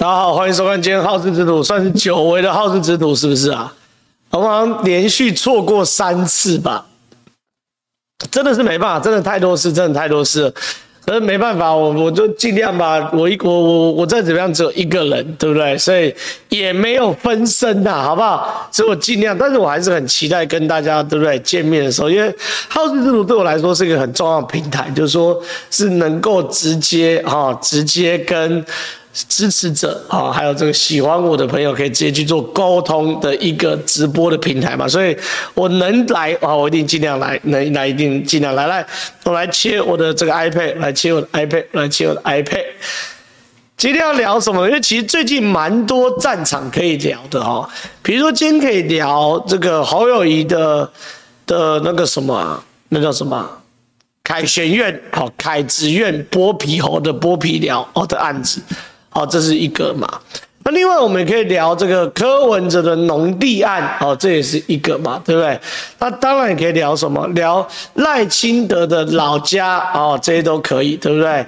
[0.00, 3.70] 大家好，欢迎收看今天好事之徒，算是久违的好事之徒，是不是啊？
[4.30, 6.86] 我们好像连续错过三次吧，
[8.30, 10.54] 真的是没办法，真的太多事，真的太多事了。
[11.04, 13.10] 可是没办法，我我就尽量吧。
[13.12, 15.76] 我一我我我再怎么样只有一个人，对不对？
[15.76, 16.14] 所以
[16.48, 18.70] 也没有分身呐，好不好？
[18.72, 21.38] 所以我尽量，但是我还是很期待跟大家，对不对？
[21.40, 22.34] 见面的时候，因为
[22.70, 25.38] 好事之徒对我来说是一个很重要的平台，就是说
[25.70, 28.64] 是能够直接哈，直接跟。
[29.12, 35.16] 支持者啊，还有这个喜欢我的朋友，可以直接去做沟通的一个直播的平台嘛，所以
[35.54, 38.68] 我能来啊，我一定尽量来，能来一定尽量来。
[38.68, 38.86] 来，
[39.24, 42.64] 我来切我的这个 iPad，来切我的 iPad，来切我的 iPad。
[43.76, 44.66] 今天要聊什么？
[44.68, 47.68] 因为其实最近蛮多战场可以聊的哦，
[48.02, 50.88] 比如说今天可以聊这个侯友宜的
[51.46, 53.48] 的那个什么，那叫什么？
[54.22, 58.60] 凯旋院，好，凯职院剥皮猴的剥皮寮哦的案子。
[59.10, 60.08] 好，这是一个嘛？
[60.62, 65.58] 那另外我们也可以聊这个柯文哲的农地案，哦，这也是一个嘛，对不对？
[65.98, 67.26] 那当然也可以聊什么？
[67.28, 71.44] 聊赖清德的老家，哦，这些都可以，对不对？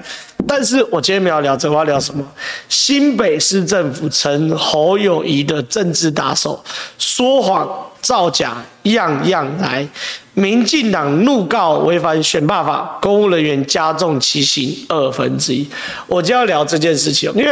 [0.47, 2.25] 但是我今天没有聊这个，我要聊什么？
[2.69, 6.63] 新北市政府成侯友谊的政治打手，
[6.99, 7.69] 说谎
[8.01, 9.87] 造假，样样来。
[10.35, 15.67] 民进党怒告违反选罢法，公务人员加重其刑二分之一。
[16.07, 17.51] 我就要聊这件事情，因为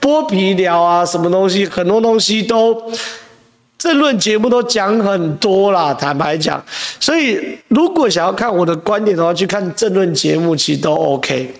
[0.00, 2.82] 剥皮聊啊，什么东西，很多东西都
[3.78, 5.94] 政论节目都讲很多啦。
[5.94, 6.60] 坦白讲，
[6.98, 11.54] 所以如果想要看我的观点的话，去看政论节目其实都 OK。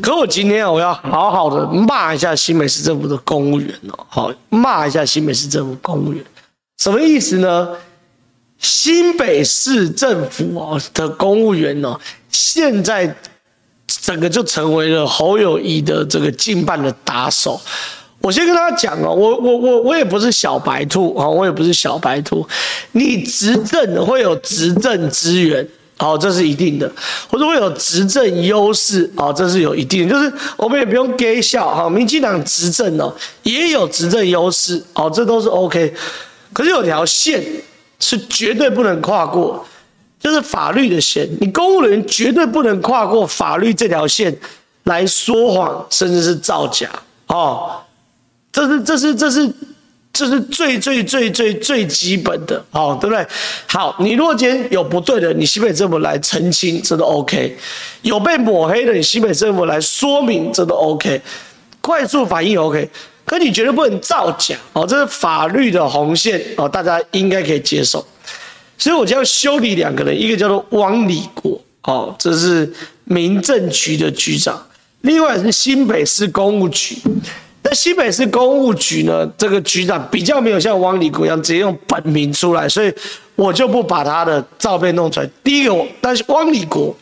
[0.00, 6.24] 可我今天我要好好的骂一下新北市政府的公务员哦，好，骂一下新北市政府公务员，
[6.78, 7.68] 什么意思呢？
[8.58, 13.16] 新北市政府哦的公务员哦，现在
[13.86, 17.60] 整个就成为了侯友谊的这个近办的打手。
[18.20, 22.46] 我先跟大家讲哦，我我我我也不是小白兔啊，我也不是小白兔。
[22.92, 25.66] 你执政会有执政资源，
[26.00, 26.88] 哦，这是一定的；
[27.30, 30.12] 或者会有执政优势，哦，这是有一定的。
[30.12, 35.94] 就是我们也不用给笑哈，民进党执政哦，也有执政优势，哦，这都是 OK。
[36.52, 37.44] 可是有条线。
[38.02, 39.62] 是绝对不能跨过，
[40.18, 41.28] 就是法律的线。
[41.38, 44.34] 你公务人员绝对不能跨过法律这条线
[44.84, 46.88] 来说谎，甚至是造假
[47.26, 47.72] 哦。
[48.50, 49.46] 这是这是这是
[50.12, 53.24] 这是最最最最最基本的好，对不对？
[53.66, 57.56] 好，你如果今天有不对的，你新北政府来澄清，这都 OK。
[58.02, 61.20] 有被抹黑的，你新北政府来说明，这都 OK。
[61.80, 62.90] 快速反应 OK。
[63.24, 68.04] 可你绝对不能造假哦，这是法律的红线哦，大家应该可以接受。
[68.76, 72.70] 所以我就要修理两个人，一个叫做汪礼国哦，这是
[73.04, 74.60] 民政局的局长，
[75.02, 76.98] 另外是新北市公务局。
[77.62, 82.92] 那新北市公务局呢，这个局长比较没有像汪礼国一样直接用本名出来，所以
[83.36, 85.30] 我就不把他的照片弄出来。
[85.44, 86.96] 第一个，但是汪礼国，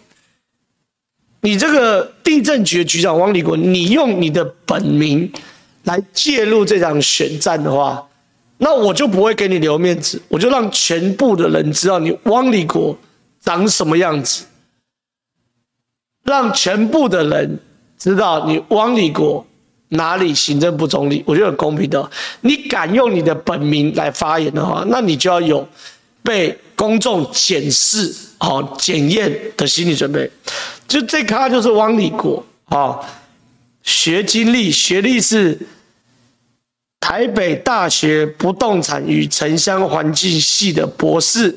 [1.42, 5.32] 你这个地震局的局长汪礼国，你用你的本名。
[5.84, 8.06] 来介入这场选战的话，
[8.58, 12.94] 那我就不会给你留面子，我就让全部的人知道你汪礼国
[13.40, 14.44] 长什么样子，
[16.24, 17.58] 让全部的人
[17.96, 19.46] 知道你汪礼国
[19.90, 22.10] 哪里行政不中立，我觉得很公平的。
[22.42, 25.66] 你敢用你的本名来发言的话，那你就要有
[26.22, 30.30] 被公众检视、好检验的心理准备。
[30.86, 32.98] 就这咖就是汪立国啊，
[33.82, 35.58] 学经历，学历是。
[37.00, 41.56] 台北大学不动产与城乡环境系的博士，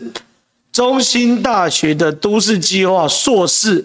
[0.71, 3.83] 中兴大学的都市计划硕士，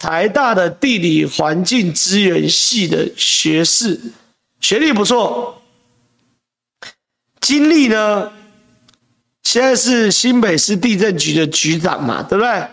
[0.00, 4.00] 台大的地理环境资源系的学士，
[4.60, 5.62] 学历不错。
[7.40, 8.32] 经历呢，
[9.44, 12.66] 现在是新北市地政局的局长嘛，对不对？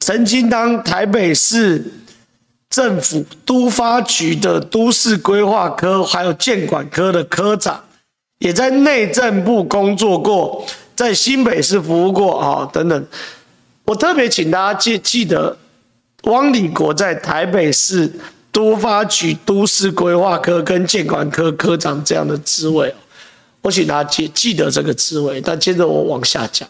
[0.00, 1.94] 曾经当台北市。
[2.70, 7.84] 政府都发局的都市规划科，还有建管科的科长，
[8.38, 10.64] 也在内政部工作过，
[10.94, 13.06] 在新北市服务过啊，等等。
[13.90, 15.58] 我特别请大家记记得，
[16.22, 18.08] 汪礼国在台北市
[18.52, 22.94] 都发局都市规划科跟建管科科长这样的职位，
[23.60, 25.40] 我请大家记记得这个职位。
[25.40, 26.68] 但接着我往下讲，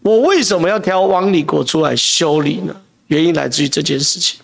[0.00, 2.74] 我为什么要挑汪礼国出来修理呢？
[3.06, 4.40] 原因来自于这件事情。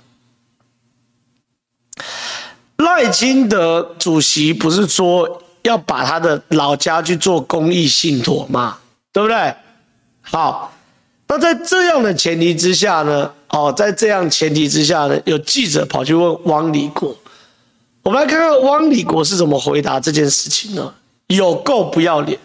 [2.77, 8.79] 赖清德主席不是说要把他的老家去做公益信托吗？
[9.13, 9.53] 对不对？
[10.21, 10.73] 好，
[11.33, 13.33] 那在这样的前提之下呢？
[13.49, 17.17] 哦，在这样前提之下呢，有记者跑去问汪礼国，
[18.03, 20.93] 我们来看看汪礼国是怎么回答这件事情呢？
[21.29, 22.39] 有够不要脸！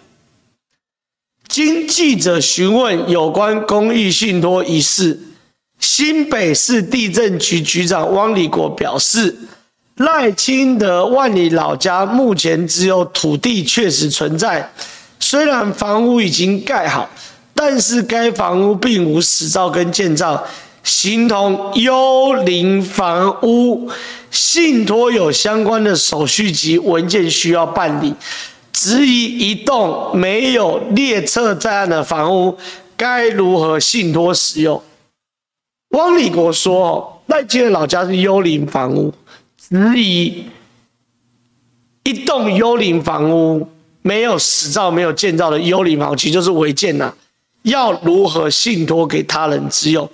[1.49, 5.19] 经记者询问有关公益信托一事，
[5.79, 9.35] 新北市地震局局长汪礼国表示，
[9.97, 14.71] 赖清德万里老家目前只有土地确实存在，
[15.19, 17.09] 虽然房屋已经盖好，
[17.57, 20.45] 但是该房屋并无使照跟建造，
[20.83, 23.89] 形同幽灵房屋。
[24.29, 28.13] 信托有相关的手续及文件需要办理，
[28.73, 32.55] 质疑一栋没有列册在案的房屋
[32.95, 34.83] 该如何信托使用？
[35.91, 39.13] 汪礼国说，赖清德老家是幽灵房屋，
[39.57, 40.43] 质疑
[42.03, 43.67] 一栋幽灵房屋
[44.01, 47.13] 没有使照、没有建造的幽灵房，其实就是违建呐，
[47.67, 50.09] 要如何信托给他人之用？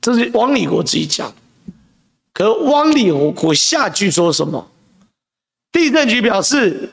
[0.00, 1.32] 这是汪立国自己讲。
[2.34, 4.68] 可汪立国下句说什么？
[5.70, 6.92] 地政局表示，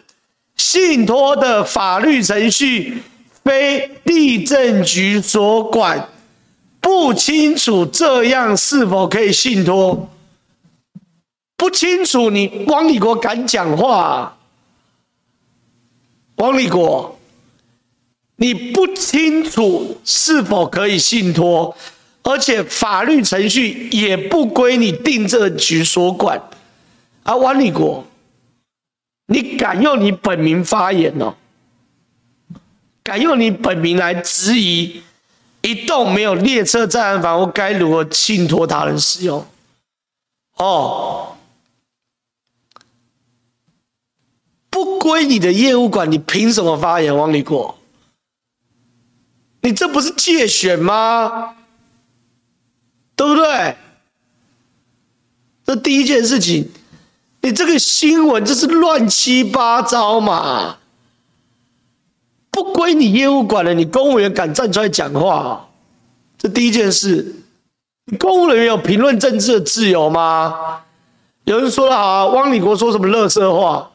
[0.55, 3.01] 信托的法律程序
[3.43, 6.07] 非地政局所管，
[6.79, 10.09] 不清楚这样是否可以信托。
[11.57, 14.37] 不清楚，你汪立国敢讲话？
[16.35, 17.18] 汪立国，
[18.39, 21.75] 你不清楚是否可以信托？
[22.21, 26.39] 而且法律程序也不归你地政局所管，
[27.23, 28.05] 啊，王立国，
[29.27, 31.33] 你敢用你本名发言哦？
[33.01, 35.01] 敢用你本名来质疑
[35.61, 39.43] 一栋没有列车站案房屋该如何信托他人使用？
[40.57, 41.37] 哦，
[44.69, 47.15] 不归你的业务管，你凭什么发言？
[47.15, 47.78] 王立国，
[49.69, 51.53] 你这不是借选吗？
[53.15, 53.75] 对不对？
[55.63, 56.67] 这第一件事情，
[57.41, 60.79] 你这个新闻就是乱七八糟嘛，
[62.49, 65.69] 不归你业务管了，你公务员敢站出来讲话？
[66.39, 67.35] 这第一件事，
[68.17, 70.81] 公务人员有评论政治的自由吗？
[71.43, 73.91] 有人说了啊，汪礼国说什么垃圾话？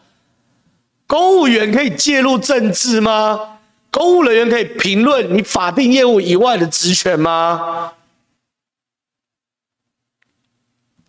[1.09, 3.54] 公务员可以介入政治吗？
[3.95, 7.93] 公务人员可以评论你法定业务以外的职权吗？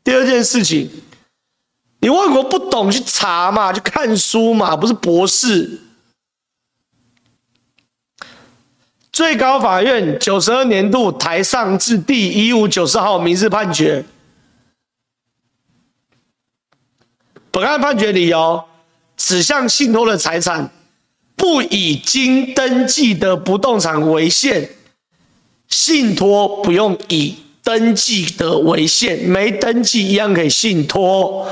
[0.04, 0.88] 第二件事情，
[2.00, 5.82] 你外国不懂去查嘛，去看书嘛，不是博士。
[9.12, 14.06] 最高法院九十二年度台上字第一五九四号民事判决，
[17.50, 18.64] 本案判决理由：
[19.18, 20.70] 指向信托的财产
[21.36, 24.70] 不以经登记的不动产为限，
[25.68, 27.38] 信托不用以。
[27.66, 31.48] 登记的为限，没登记一样可以信托。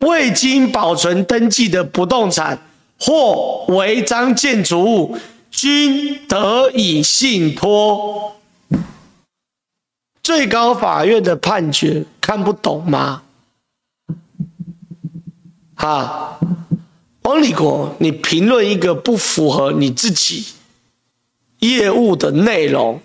[0.00, 2.58] 未经保存登记的不动产
[3.00, 5.18] 或违章建筑物，
[5.50, 8.36] 均得以信托。
[10.22, 13.22] 最高法院的判决看不懂吗？
[15.74, 16.38] 哈，
[17.28, 20.46] 汪礼国，你评论一个不符合你自己
[21.58, 23.02] 业务的内容。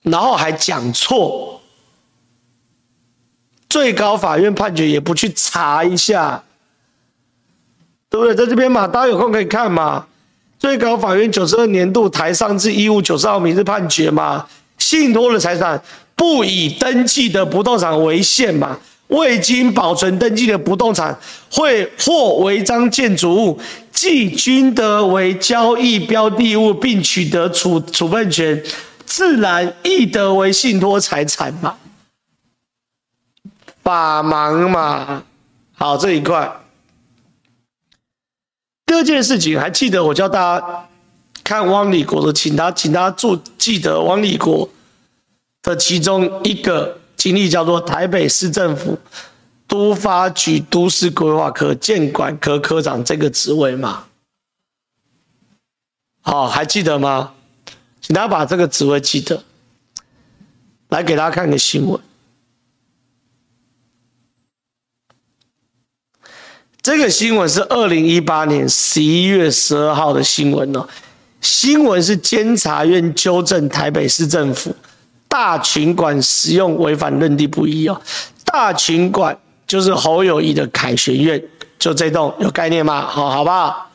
[0.00, 1.60] 然后还讲错，
[3.68, 6.42] 最高法院判决也不去查一下，
[8.08, 8.34] 对不对？
[8.34, 10.06] 在这边嘛，大家有空可以看嘛。
[10.58, 15.82] 最高法院九十二年度台上字一五九四号民事判决嘛，信托的财产
[16.16, 18.78] 不以登记的不动产为限嘛，
[19.10, 21.16] 未经保存登记的不动产
[21.50, 23.60] 会或违章建筑物，
[23.92, 28.62] 即均得为交易标的物，并取得处处分权。
[29.04, 31.76] 自然亦得为信托财产嘛，
[33.82, 35.24] 法盲嘛。
[35.72, 36.60] 好，这一块。
[38.86, 40.88] 第二件事情，还记得我教大家
[41.42, 44.68] 看汪立国的，请他，请他注记得汪立国
[45.62, 48.98] 的其中一个经历叫做台北市政府
[49.68, 54.06] 都发局都市规划科建管科科长这个职位嘛？
[56.22, 57.34] 好，还记得吗？
[58.00, 59.44] 请大家把这个职位记得，
[60.88, 62.00] 来给大家看个新闻。
[66.80, 70.88] 这个新闻是二零一八年十一月十二号的新闻哦。
[71.42, 74.74] 新闻是监察院纠正台北市政府
[75.30, 77.98] 大群馆使用违反认定不一哦。
[78.44, 81.40] 大群馆就是侯友宜的凯旋院，
[81.78, 83.00] 就这栋有概念吗？
[83.02, 83.86] 好，好不好？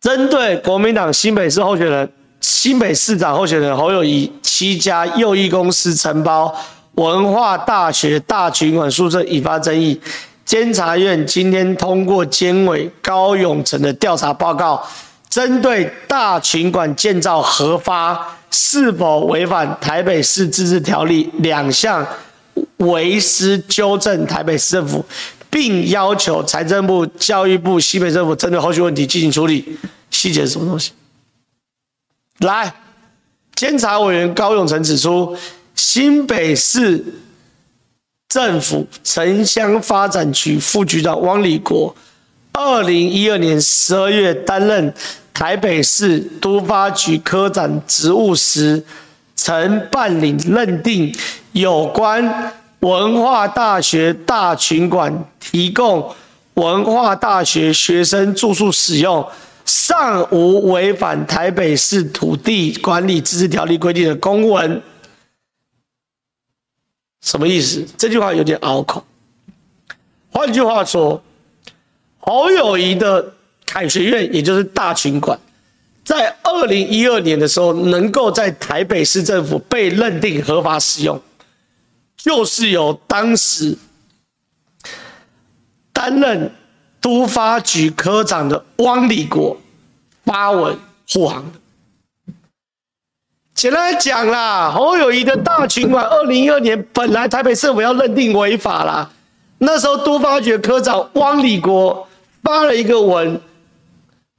[0.00, 6.54] 针对国民党新北市候选人新北市长候选人侯友宜七家右翼公司承包
[6.96, 9.98] 文化大学大群馆宿舍引发争议，
[10.44, 14.86] 监察院今天通过监委高永成的调查报告，
[15.32, 22.06] 针对大群馆建造核发是否违反台北市自治条例两项，
[22.76, 25.02] 为师纠正台北市政府，
[25.48, 29.78] 并要求财政部、教育部、新北政府针对后续问题进行处理。
[30.10, 30.92] 细节是什么东西？
[32.40, 32.74] 来，
[33.54, 35.34] 监察委员高永成指出，
[35.74, 37.02] 新北市
[38.28, 41.96] 政府城乡发展局副局长汪礼国，
[42.52, 44.92] 二零一二年十二月担任
[45.32, 48.84] 台北市都发局科长职务时，
[49.34, 51.14] 曾办理认定
[51.52, 56.14] 有关文化大学大群馆提供
[56.54, 59.26] 文化大学学生住宿使用。
[59.64, 64.82] 尚无违反台北市土地管理自治条例规定的公文，
[67.20, 67.86] 什么意思？
[67.96, 69.04] 这句话有点拗口。
[70.32, 71.22] 换句话说，
[72.18, 73.32] 侯友谊的
[73.72, 75.38] 凯学院，也就是大群馆，
[76.04, 81.18] 在二零一二年的时候，能够在台北市政府被认定合法使用，
[82.16, 83.78] 就是由当时
[85.92, 86.52] 担任。
[87.02, 89.56] 都发局科长的汪礼国
[90.24, 90.78] 发文
[91.12, 91.58] 护航的。
[93.56, 99.10] 简单来讲啦，侯友谊的大群馆，二零一二年本来台北市政府要认定违法啦，
[99.58, 102.06] 那时候都发局科长汪礼国
[102.44, 103.40] 发了一个文，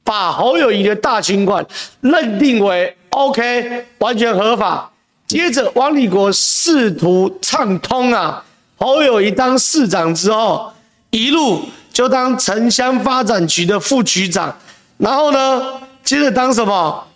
[0.04, 1.66] 把侯友谊的大群馆
[2.02, 4.92] 认定为 OK，完全合法。
[5.28, 8.44] 接着王立国试图畅通啊，
[8.78, 10.72] 侯友谊当市长之后，
[11.10, 11.64] 一路。
[11.94, 14.58] 就当城乡发展局的副局长，
[14.98, 17.08] 然后呢，接着当什么？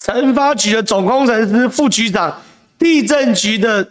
[0.00, 2.40] 城发局的总工程师副局长，
[2.78, 3.86] 地震局的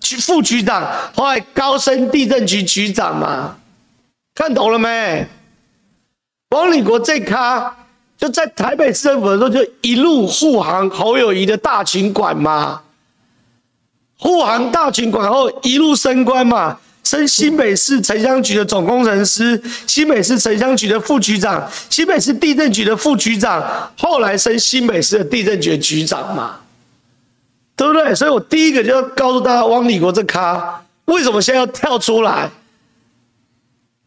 [0.00, 3.56] 局副局长，后来高升地震局局长嘛？
[4.34, 5.24] 看懂了没？
[6.50, 7.76] 汪礼国这咖
[8.16, 12.82] 就在台北市政府的时候，就一路护航侯友谊的大群馆嘛，
[14.18, 16.78] 护航大群馆后一路升官嘛。
[17.04, 23.64] 升新北市城乡局的总工程师，新北市城乡局的副局长，新北市地震局的副局长，
[23.96, 26.56] 后来升新北市的地震局局长嘛，
[27.74, 28.14] 对不对？
[28.14, 32.50] 所以我第一个就要告诉大家，汪礼国这咖为什么现在要跳出来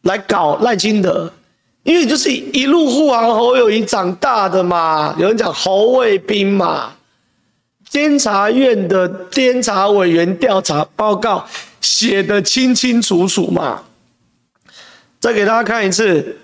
[0.03, 1.31] 来搞赖清德？
[1.83, 6.93] 因为就是一路护航侯友宜长大的嘛，有人讲侯卫兵嘛，
[7.89, 11.45] 监察院的监察委员调查报告。
[11.81, 13.81] 写得清清楚楚嘛！
[15.19, 16.37] 再给大家看一次。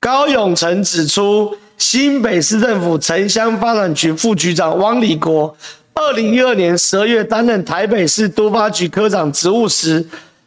[0.00, 5.56] 高永成指出，新北市政府城乡发展局副局长汪礼国，
[5.94, 10.04] 二零一二年十二月担任台北市都发局科长职务时，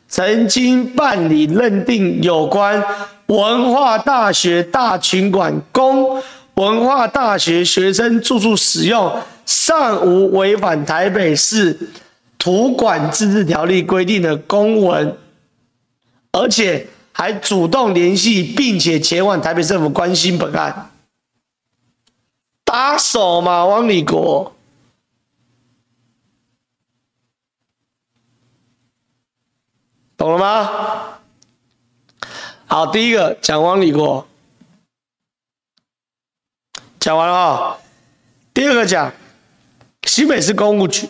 [0.08, 2.84] 曾经办理认定有关
[3.26, 6.22] 文化大学大群馆供
[6.54, 11.78] 文化大学学生住宿使用，尚无违反台北市。
[12.38, 15.18] 土管自治条例规定的公文，
[16.32, 20.92] 而且还主动联系，并且前往台北政府关心本案，
[22.64, 24.55] 打手嘛，汪立国，
[30.18, 31.20] 懂了吗？
[32.68, 34.26] 好，第一个讲汪礼国，
[37.00, 37.78] 讲完了啊。
[38.54, 39.12] 第二个讲
[40.04, 41.10] 新北市公务局。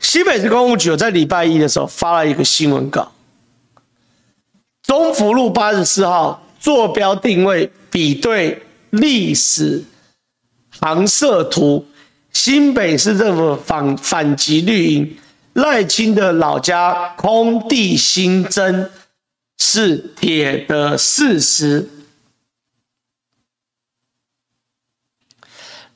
[0.00, 3.12] 新北市公务局在礼拜一的时候发了一个新闻稿，
[4.82, 9.84] 中福路八十四号坐标定位比对历史
[10.80, 11.86] 航摄图，
[12.32, 15.18] 新北市政府反反击绿营，
[15.58, 18.90] 赖清的老家空地新增
[19.58, 21.88] 是铁的事实。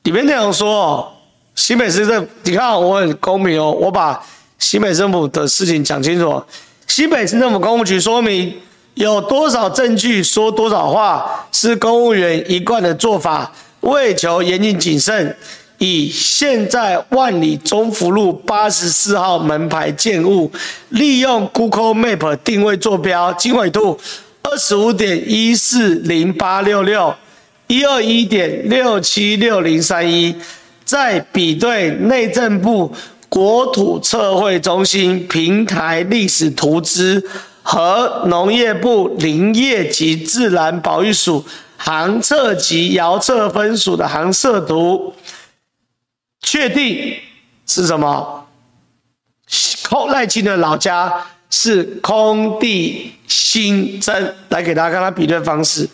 [0.03, 1.09] 里面内容说。
[1.55, 4.19] 新北市政府，你看我很公平哦，我把
[4.57, 6.43] 新北政府的事情讲清楚。
[6.87, 8.59] 新北市政府公务局说明
[8.95, 13.53] 有多少证据说多少话，是公务员一贯的做法。
[13.81, 15.37] 为求严谨谨慎，
[15.77, 20.51] 以现在万里中福路八十四号门牌建物，
[20.89, 23.99] 利用 Google Map 定位坐标，经纬度
[24.43, 27.13] 二十五点一四零八六六，
[27.67, 30.35] 一二一点六七六零三一。
[30.85, 32.93] 再比对内政部
[33.29, 37.23] 国土测绘中心平台历史图资
[37.63, 41.43] 和农业部林业及自然保育署
[41.77, 45.13] 航测及遥测分署的航测图，
[46.43, 47.15] 确定
[47.65, 48.45] 是什么？
[49.89, 51.11] 空赖清的老家
[51.49, 55.89] 是空地新增，来给大家看他比对方式。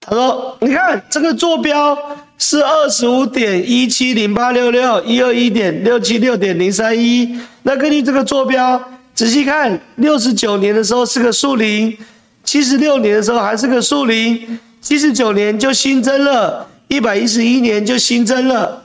[0.00, 1.96] 他说：“你看这个坐标
[2.38, 8.82] 是二十五点一七零八六六一二一点六七六点零三一，那根据这个坐标，
[9.14, 11.96] 仔细看，六十九年的时候是个树林，
[12.44, 18.84] 七十六年的时候还是个树林，七十九年就新增了，一百一十一年就新增了。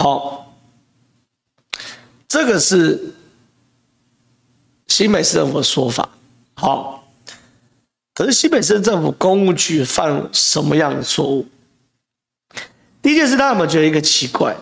[0.00, 0.50] 好，
[2.26, 3.12] 这个是
[4.86, 6.08] 新北市政府的说法。
[6.54, 6.96] 好。”
[8.14, 11.46] 可是新北市政府公务局犯什么样的错误？
[13.02, 14.56] 第一件事，大家有没有觉得一个奇怪？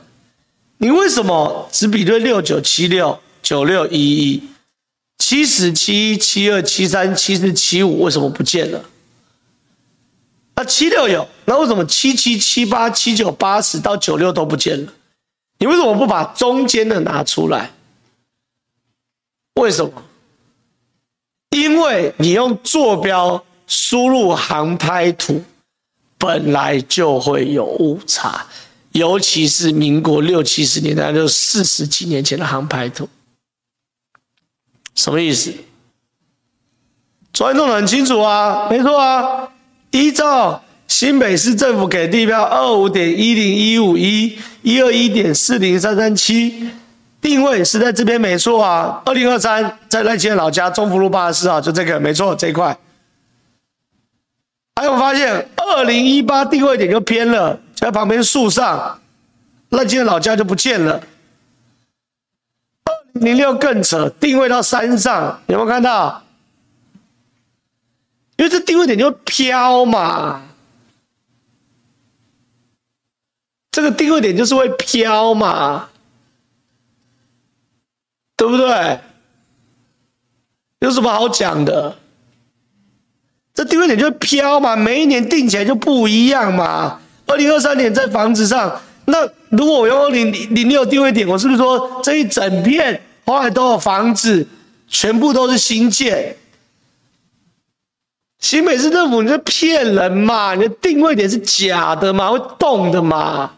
[0.78, 4.42] 你为什么只比对六九七六九六一一
[5.18, 8.84] 七十七一七二七三七四七五为什么不见了？
[10.56, 14.92] 那七六有，那为什么七七七八七九八十到九六都不见了？
[15.58, 17.70] 你为什么不把中间的拿出来？
[19.54, 20.02] 为什么？
[21.50, 23.44] 因为你用坐标。
[23.70, 25.44] 输入航拍图
[26.16, 28.46] 本来就会有误差，
[28.92, 33.06] 尤其是民国六七十年代，就四十几年前的航拍图，
[34.94, 35.52] 什么意思？
[37.30, 39.52] 昨天弄得很清楚啊，没错啊，
[39.90, 46.70] 依照新北市政府给地标二五点一零一五一一二一点四零三三七，
[47.20, 52.76] 定位是在这边没错啊，二零二三在赖清德老家中福路八十四号，就这个没错这一块。
[54.76, 58.98] 还有发现，二零一八定位点就偏了，在旁边树上，
[59.68, 61.02] 那今天老家就不见了。
[62.84, 66.22] 二零零六更扯，定位到山上，有没有看到？
[68.36, 70.47] 因为这定位点就飘嘛，
[73.78, 75.88] 这个定位点就是会飘嘛，
[78.36, 78.98] 对不对？
[80.80, 81.96] 有什么好讲的？
[83.54, 87.00] 这定位点就是飘嘛，每一年定起来就不一样嘛。
[87.28, 94.44] 二零二三年在房子上，那如果我用二零零六定位点，我是不是说这一整片后来都有房子，
[94.88, 96.36] 全部都是新建？
[98.40, 100.56] 新北市政府你在骗人嘛？
[100.56, 102.32] 你的定位点是假的嘛？
[102.32, 103.52] 会动的嘛？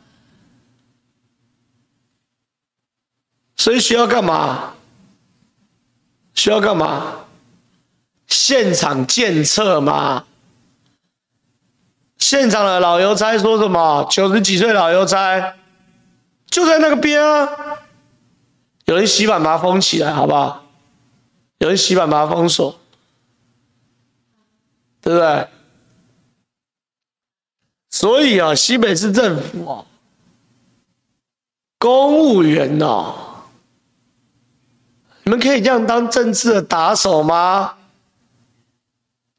[3.61, 4.73] 所以需要干嘛？
[6.33, 7.27] 需要干嘛？
[8.27, 10.25] 现场检测嘛？
[12.17, 14.09] 现场的老邮差说什么？
[14.11, 15.57] 九十几岁老邮差
[16.47, 17.51] 就在那个边啊！
[18.87, 20.65] 有人洗板把它封起来，好不好？
[21.59, 22.81] 有人洗板把它封锁，
[25.03, 25.49] 对不对？
[27.91, 29.85] 所以啊，西北市政府啊，
[31.79, 33.30] 公务员呐、啊，
[35.31, 37.75] 你们可以这样当政治的打手吗？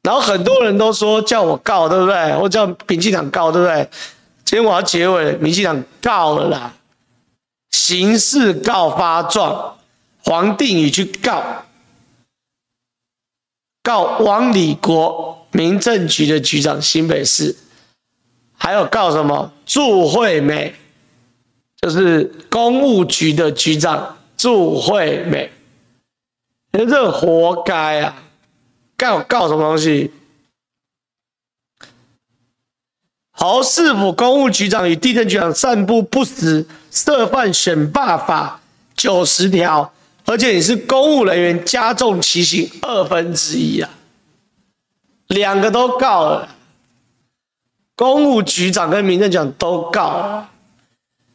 [0.03, 2.33] 然后很多人都说叫我告，对不对？
[2.37, 3.89] 或叫民进党告，对不对？
[4.45, 6.73] 今天我要结尾，民进党告了啦，
[7.71, 9.75] 刑事告发状，
[10.23, 11.65] 黄定宇去告，
[13.83, 17.53] 告王礼国，民政局的局长，新北市，
[18.57, 19.51] 还有告什么？
[19.65, 20.73] 祝惠美，
[21.81, 25.51] 就是公务局的局长，祝惠美，
[26.71, 28.15] 人这活该啊！
[28.97, 30.11] 告告什么东西？
[33.31, 38.61] 侯市府公务局长与地政局长散布不实涉犯选罢法
[38.95, 39.91] 九十条，
[40.25, 43.89] 而且你是公务人员，加重其刑二分之一啊！
[45.27, 46.47] 两个都告了，
[47.95, 50.49] 公务局长跟民政局长都告了，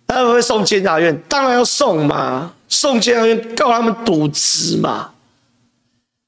[0.07, 1.21] 他会不会送监察院？
[1.29, 5.13] 当然要送嘛，送监察院告他们渎职嘛。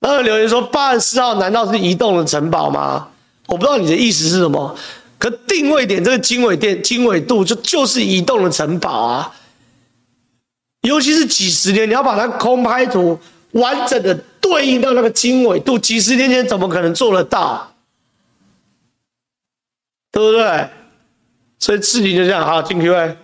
[0.00, 3.08] 那个留言说八十四号难道是移动的城堡吗？
[3.46, 4.76] 我不知道你的意思是什么。
[5.18, 9.34] 可定位点这个经纬点经纬度就就是移动的城堡啊，
[10.82, 13.18] 尤其是几十年，你要把它空拍图
[13.52, 17.72] 完整的对应到那个经纬度，几十年前怎么可能做得到？
[20.12, 20.68] 对不对？
[21.58, 23.16] 所以事情就这样，好，进 Q&A。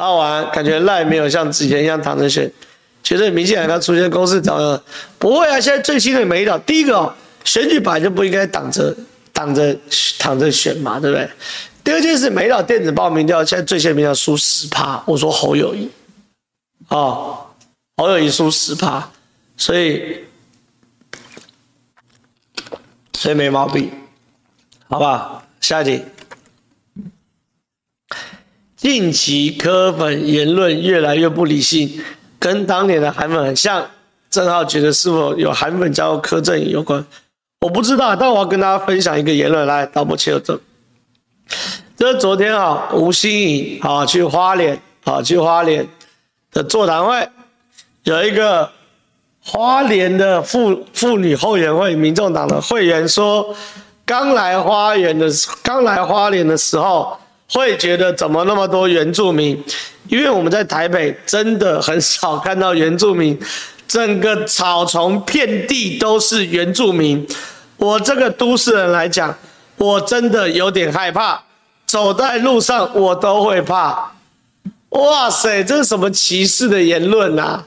[0.00, 2.50] 好玩，感觉赖没有像之前一样躺着选，
[3.02, 4.82] 觉得明显他出现公式找了，
[5.18, 5.60] 不会啊！
[5.60, 6.58] 现在最新的没了。
[6.60, 8.96] 第一个哦，选举本来就不应该挡着
[9.30, 9.76] 挡着
[10.18, 11.28] 躺着选嘛，对不对？
[11.84, 15.90] 第二件事，没了电子报民调，现在最新民调输十趴，我说侯友谊，
[16.88, 17.38] 哦，
[17.98, 19.06] 侯友谊输十趴，
[19.58, 20.24] 所以
[23.12, 23.92] 所以没毛病，
[24.88, 25.44] 好不好？
[25.60, 26.02] 下一题。
[28.80, 32.00] 近期柯粉言论越来越不理性，
[32.38, 33.86] 跟当年的韩粉很像。
[34.30, 37.04] 正皓觉得是否有韩粉加入柯阵营有关？
[37.60, 39.66] 我不知道，但我要跟大家分享一个言论。
[39.66, 40.58] 来，导播切这，
[41.98, 45.86] 这是昨天啊，吴欣颖啊去花莲啊去花莲
[46.50, 47.28] 的座谈会，
[48.04, 48.70] 有一个
[49.44, 53.54] 花莲的妇妇女后援会民众党的会员说，
[54.06, 55.28] 刚来花园的
[55.62, 57.19] 刚来花莲的时候。
[57.52, 59.62] 会觉得怎么那么多原住民？
[60.08, 63.38] 因为我们在台北真的很少看到原住民，
[63.86, 67.26] 整个草丛遍地都是原住民。
[67.76, 69.36] 我这个都市人来讲，
[69.76, 71.42] 我真的有点害怕，
[71.86, 74.12] 走在路上我都会怕。
[74.90, 77.66] 哇塞，这是什么歧视的言论啊？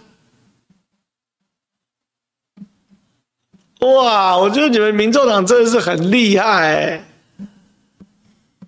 [3.79, 7.03] 哇，我觉得你们民众党真的是很厉害。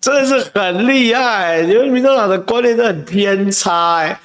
[0.05, 4.19] 真的是很厉害，因为民众党的观念都很偏差。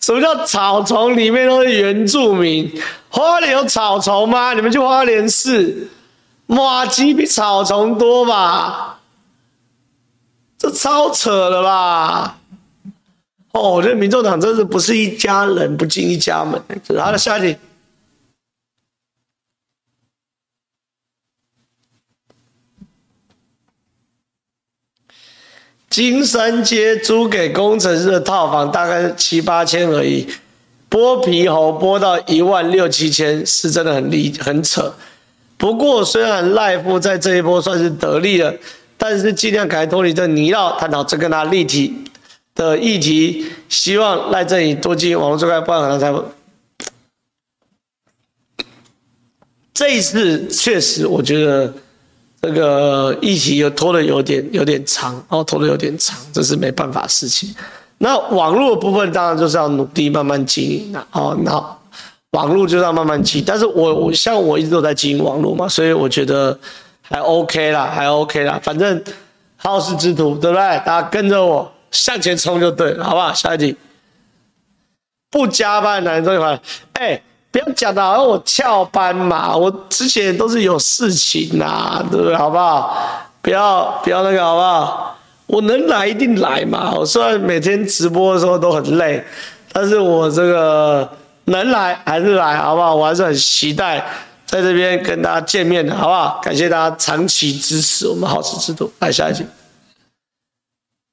[0.00, 2.72] 什么叫草丛里面都是原住民？
[3.10, 4.54] 花莲有草丛吗？
[4.54, 5.86] 你们去花莲市，
[6.46, 9.00] 麻糬比草丛多吧？
[10.56, 12.38] 这超扯了吧？
[13.52, 16.58] 哦，我觉得民众党真是不是一家人不进一家门。
[16.98, 17.58] 好的，下一题。
[25.98, 30.28] 金山街租给工程师的套房大概七八千而已，
[30.88, 34.94] 剥皮猴剥到一万六七千，是真的很厉很扯。
[35.56, 38.54] 不过虽然赖副在这一波算是得利了，
[38.96, 41.92] 但是尽量赶脱离这泥淖，探讨这个他立体
[42.54, 43.46] 的议题。
[43.68, 46.22] 希望赖阵营多进网络这块，不然可能才会。
[49.74, 51.74] 这一次确实，我觉得。
[52.40, 57.52] 这个议题又拖得有点有点长，然后拖得有点长，这是没办法的事情。
[57.98, 61.52] 那网络部分当然就是要努力慢慢经营了，哦，那
[62.30, 63.44] 网络就是要慢慢经营。
[63.44, 66.56] 但是我我像我一直都在经营网络嘛，所以我觉得
[67.02, 68.60] 还 OK 啦，还 OK 啦。
[68.62, 69.02] 反正
[69.56, 70.62] 好事之徒，对不对？
[70.86, 73.32] 大家跟着我向前冲就对了，好不好？
[73.34, 73.76] 下一题，
[75.28, 76.60] 不加班的男人最快，
[76.92, 77.20] 哎。
[77.50, 82.36] 不要讲的好像我翘班嘛，我之前都是有事情呐，对不对？
[82.36, 82.96] 好不好？
[83.40, 85.18] 不要不要那个好不好？
[85.46, 86.92] 我能来一定来嘛。
[86.94, 89.24] 我虽然每天直播的时候都很累，
[89.72, 91.08] 但是我这个
[91.46, 92.94] 能来还是来，好不好？
[92.94, 94.04] 我还是很期待
[94.44, 96.38] 在这边跟大家见面的，好不好？
[96.42, 98.90] 感谢大家长期支持我们好事之都。
[98.98, 99.46] 来下一集，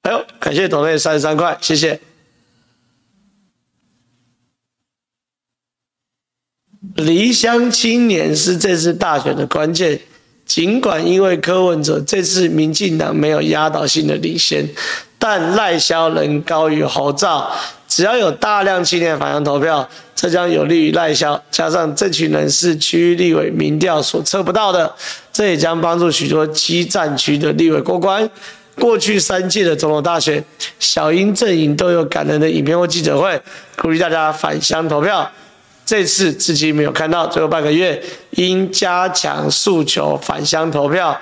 [0.02, 1.98] 哎呦，感谢董内三十三块，谢谢。
[6.96, 10.00] 离乡青年是这次大选的关键。
[10.46, 14.64] 尽管因为柯文哲这次民进党没有压倒性的领先，
[15.18, 17.52] 但赖萧仍高于侯赵。
[17.88, 21.42] 只要有大量青年返乡投票，这将有利于赖萧。
[21.50, 24.94] 加上这群人是区域立委民调所测不到的，
[25.34, 28.30] 这也将帮助许多基战区的立委过关。
[28.76, 30.44] 过去三届的总统大选，
[30.80, 33.42] 小英阵营都有感人的影片或记者会，
[33.78, 35.30] 鼓励大家返乡投票。
[35.86, 41.20] 这次至今没有看到，最后半个月应加强诉求返乡投票。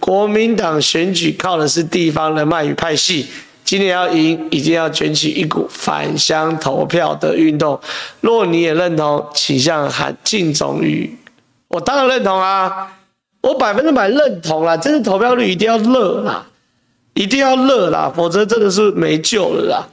[0.00, 3.26] 国民党选举靠的是地方人脉与派系，
[3.64, 7.78] 今年要赢，一定要卷起一股返乡投票的运动。
[8.20, 11.16] 若你也认同，请向韩进总语。
[11.68, 12.92] 我当然认同啊，
[13.40, 14.76] 我百分之百认同啦。
[14.76, 16.46] 这次投票率一定要热啦，
[17.14, 19.88] 一定要热啦，否则真的是没救了啦。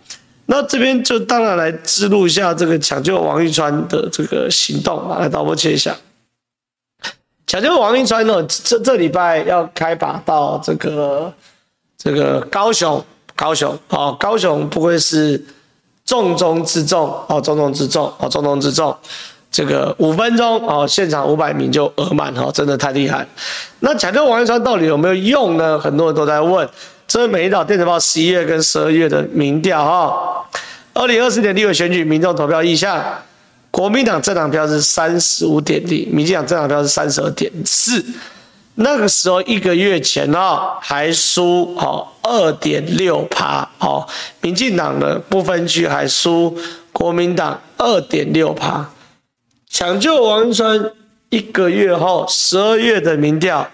[0.46, 5.96] 那这边就当然来记录一下这个抢救王一川的这个行动啊，来导播切一下。
[7.48, 11.32] 抢救王一川呢，这这礼拜要开拔到这个
[11.98, 13.04] 这个高雄，
[13.36, 15.42] 高雄哦，高雄不愧是
[16.04, 18.96] 重中之重哦，重中之重哦，重中之重。
[19.52, 23.28] 这个五分钟哦，现场五百名就额满哦，真的太厉害。
[23.82, 25.78] 那抢救王一川到底有没有用呢？
[25.80, 26.68] 很多人都在问。
[27.08, 30.46] 这是美丽岛电子报十一月跟十二月的民调哈，
[30.94, 33.04] 二零二四年立委选举民众投票意向，
[33.70, 38.04] 国民党政党票是三十五点零，民进党政党票是三十二点四，
[38.76, 44.08] 那个时候一个月前哦还输哦二点六趴哦，
[44.42, 46.58] 民进党的不分区还输
[46.92, 48.90] 国民党二点六趴，
[49.70, 50.92] 抢救王川
[51.30, 53.70] 一个月后十二月的民调。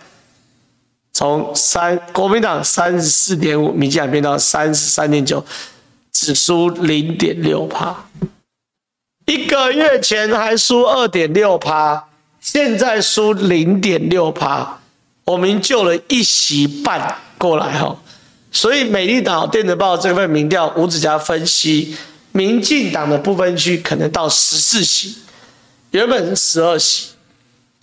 [1.13, 5.45] 从三国民党三十四点五，民进党变到三十三点九，
[6.11, 8.05] 只输零点六趴。
[9.25, 12.07] 一个月前还输二点六趴，
[12.39, 14.79] 现在输零点六趴。
[15.25, 17.95] 我们救了一席半过来哈，
[18.51, 21.95] 所以美丽岛电子报这份民调，吴子嘉分析，
[22.31, 25.17] 民进党的不分区可能到十四席，
[25.91, 27.09] 原本是十二席，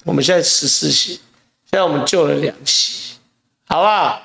[0.03, 1.12] 我们现在十四席，
[1.71, 3.12] 现在我们救了两席，
[3.66, 4.22] 好不好？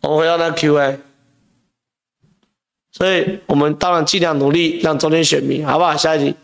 [0.00, 1.00] 我们回到那 Q&A，
[2.92, 5.96] 所以我们当然尽量努力让中间选民，好不好？
[5.96, 6.36] 下一题。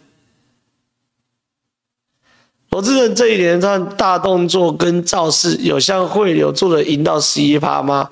[2.71, 8.09] 罗智仁这一连串大动作跟造势，有像汇流做的赢到十一趴吗？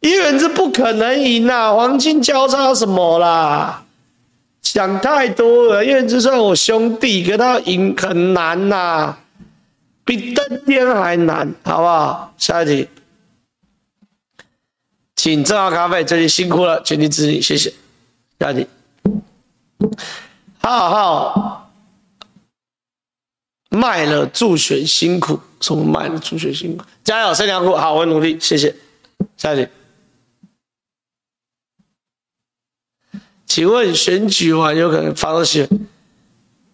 [0.00, 3.84] 一元是不可能赢啊，黄金交叉什么啦？
[4.62, 5.84] 想太多了。
[5.84, 9.16] 叶元就算我兄弟，跟他赢很难呐、
[10.04, 12.32] 比登天还难，好不好？
[12.38, 12.88] 下一题，
[15.26, 17.68] 请正好咖啡，这里辛苦了，全体支持你，谢谢。
[18.38, 18.66] 下一题，
[20.58, 21.72] 好好。
[23.70, 26.84] 卖了助选辛苦，什么卖了助选辛苦？
[27.02, 28.72] 加油，生良苦，好，我会努力，谢谢。
[29.36, 29.68] 下一题，
[33.46, 35.88] 请问选举完有可能发到新闻？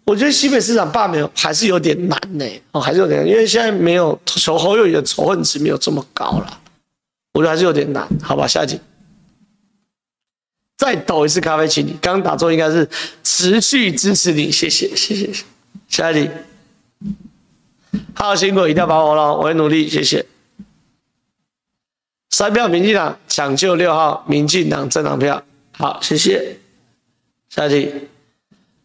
[0.05, 6.61] 我觉得西北市长罢免还是有点难呢，哦，还是有点难，因为现在没有仇侯友宜的仇恨值没有这么高了，
[7.33, 8.47] 我觉得还是有点难，好吧？
[8.47, 8.81] 下一题，
[10.77, 12.89] 再抖一次咖啡，请你刚打中应该是
[13.23, 15.33] 持续支持你，谢谢，谢谢。
[15.89, 16.31] 下一题。
[18.15, 20.27] 好辛苦，一定要把握了，我会努力，谢谢。
[22.31, 25.43] 三票民进党抢救六号民进党政党票，
[25.73, 26.59] 好，谢谢。
[27.49, 27.93] 下一题，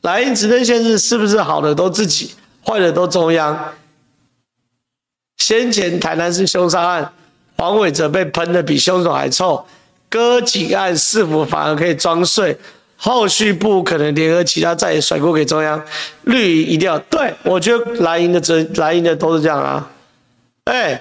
[0.02, 2.32] 蓝营执政县市是不是好的都自己，
[2.66, 3.74] 坏的都中央？
[5.38, 7.14] 先前台南市凶杀案，
[7.58, 9.66] 黄伟哲被喷的比凶手还臭，
[10.10, 12.58] 割颈案是否反而可以装睡？
[13.00, 15.80] 后续不可能联合其他再甩锅给中央，
[16.24, 19.88] 绿营一定要对，我觉得蓝营的责蓝营的都是这样啊，
[20.64, 21.00] 哎、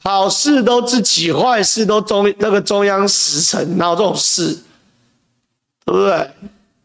[0.00, 4.56] 好事都自己，坏事都中那个中央时辰，哪有这种事，
[5.84, 6.30] 对不对？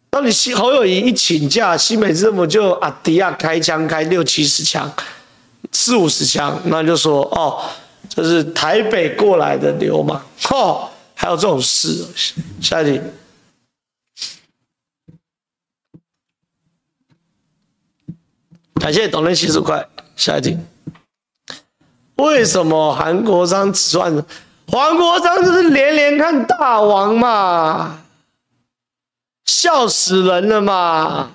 [0.09, 4.91] 那你侯友宜一请假，新美政府就阿迪亚开枪开六七十枪，
[5.71, 7.61] 四五十枪，那就说哦，
[8.17, 12.03] 这是台北过来的流氓， 哦，还有这种事，
[12.59, 12.99] 下一题。
[18.81, 20.57] 感谢董内七十块，下一题。
[22.15, 24.11] 为什么韩国商只算？
[24.65, 28.03] 黄国昌就是连连看大王嘛，
[29.45, 31.29] 笑死人了嘛！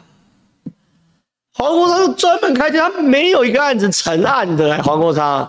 [1.54, 4.82] 黄国昌专门开枪，他没有一个案子成案的、欸。
[4.82, 5.48] 黄国昌，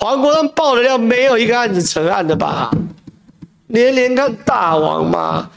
[0.00, 2.70] 黄国昌爆的料没有一个案子成案的吧？
[3.68, 5.50] 连连看大王嘛。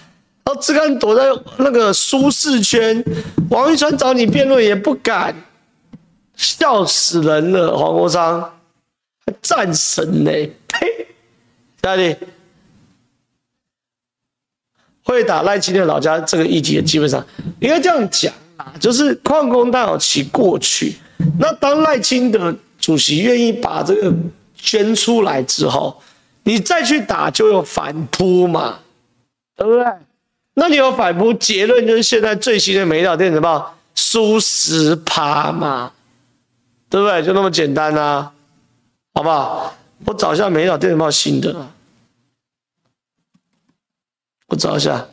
[0.45, 1.23] 然后只敢躲在
[1.57, 3.01] 那个舒适圈，
[3.49, 5.33] 王一川找你辩论也不敢，
[6.35, 7.77] 笑死人了。
[7.77, 8.53] 黄国昌，
[9.41, 10.31] 战神呢？
[10.67, 11.07] 呸！
[11.81, 12.13] 哪里
[15.05, 16.81] 会打赖清德老家这个议题？
[16.81, 17.25] 基本上
[17.61, 20.97] 应该这样讲啊，就是矿工大有其过去。
[21.39, 24.13] 那当赖清德主席愿意把这个
[24.53, 26.01] 捐出来之后，
[26.43, 28.79] 你再去打就有反扑嘛，
[29.55, 29.85] 对不对？
[30.55, 33.57] 那你有反扑结论，就是现在最新的《美岛电子报》
[33.95, 35.93] 输十趴嘛，
[36.89, 37.23] 对不对？
[37.23, 38.33] 就那么简单啊，
[39.13, 39.73] 好不好？
[40.05, 41.69] 我找一下《美岛电子报》新的，
[44.47, 45.07] 我找一下，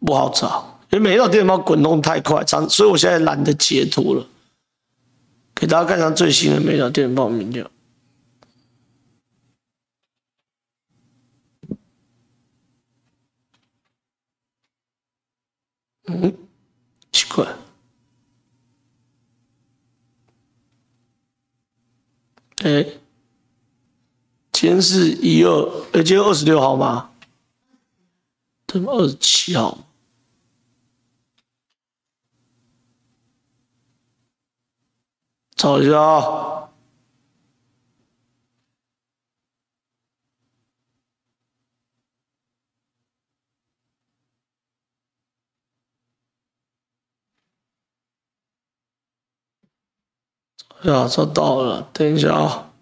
[0.00, 4.26] 不好找，因为《美丽岛电报》滚动太快，长，所以我现在懒得截图了，
[5.54, 7.70] 给大家看一下最新的《美丽岛电报》民调。
[16.06, 16.34] 嗯，
[17.12, 17.46] 奇怪。
[22.62, 23.00] 哎、欸，
[24.50, 27.10] 今天是一二，哎，今天二十六号吗？
[28.66, 29.78] 怎么二十七号？
[35.60, 36.70] 找一下啊。
[50.84, 52.72] 呀，找到了，等一下啊、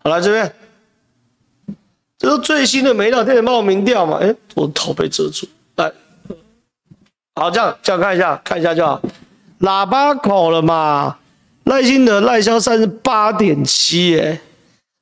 [0.00, 0.54] 好了，这边
[2.18, 4.18] 这是最新的《美丽岛电子报》民调嘛？
[4.18, 5.92] 哎，我头被遮住，来，
[7.34, 9.00] 好，这样这样看一下，看一下就好。
[9.60, 11.18] 喇叭口了嘛？
[11.64, 14.40] 赖心德赖萧三十八点七，哎，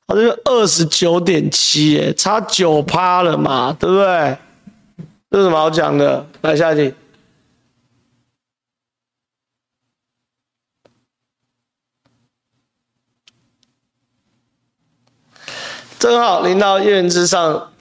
[0.07, 4.37] 好，这个二十九点七，哎，差九趴了嘛，对不对？
[5.29, 6.25] 这有什么好讲的？
[6.41, 6.95] 来下一题。
[15.99, 17.71] 正好临到一人之上，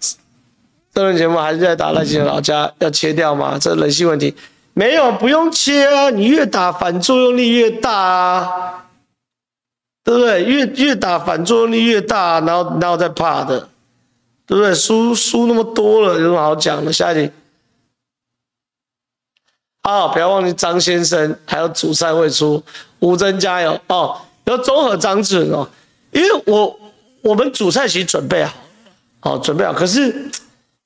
[0.92, 3.59] 这轮节目还是在打赖清德老家，要切掉吗？
[3.59, 4.35] 这人性问题
[4.74, 8.85] 没有，不用切啊，你越打反作用力越大啊，
[10.05, 10.44] 对不对？
[10.44, 13.68] 越越打反作用力越大，然后然后再怕的，
[14.46, 14.74] 对不对？
[14.74, 16.92] 输输那么多了，有什么好讲的？
[16.92, 17.33] 下一题。
[19.85, 22.62] 好，不要忘记张先生，还有主赛会出，
[23.00, 25.68] 吴峥加油哦，要综合张志哦，
[26.11, 26.78] 因为我。
[27.22, 28.52] 我们主菜其实准备好，
[29.20, 30.28] 好准备好，可是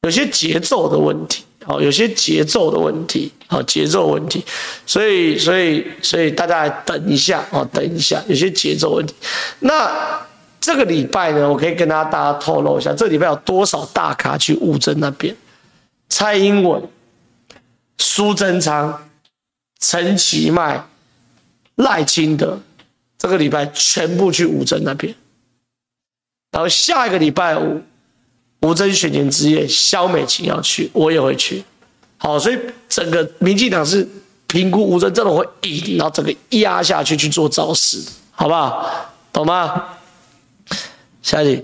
[0.07, 4.45] 有些节奏的问题，好有些节奏的问题，好节奏问题，
[4.87, 9.13] 所以所以所以大家等一下啊，等一下，有些节奏问题。
[9.59, 10.25] 那
[10.61, 15.37] 这个礼拜呢，我可以跟大家大家透露一下，这个礼拜有多少大咖去吴峥那边？
[16.09, 16.81] 蔡英文、
[17.99, 19.09] 苏贞昌、
[19.81, 20.87] 陈其迈、
[21.75, 22.61] 赖清德，
[23.19, 25.13] 这个礼拜全部去吴峥那边。
[26.53, 27.83] 然后下一个礼拜五，
[28.67, 31.63] 吴峥选前之夜，萧美琴要去，我也会去。
[32.19, 34.07] 好，所以整个民进党是
[34.49, 38.03] 评估吴峥真的会赢，然后整个压下去去做造势，
[38.33, 38.91] 好不好？
[39.33, 39.85] 懂吗？
[41.23, 41.63] 下一题，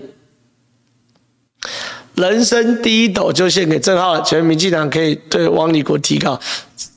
[2.15, 6.39] 人生第一斗就献给郑浩了，请民进党可以对王立国提告，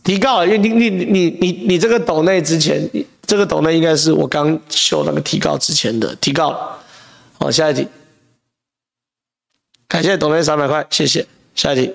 [0.05, 2.89] 提告，因为你你你你你这个斗内之前，
[3.27, 6.79] 这个斗内应该是我刚秀那个提告之前的提告。
[7.39, 7.87] 好，下一题。
[9.89, 11.27] 感谢董内三百块，谢谢。
[11.55, 11.95] 下一题。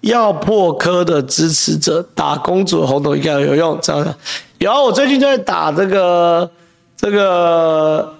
[0.00, 4.14] 要破科的支持者打公主红头应该有用，这样
[4.58, 6.50] 有啊，我最近在打这个
[6.96, 8.14] 这个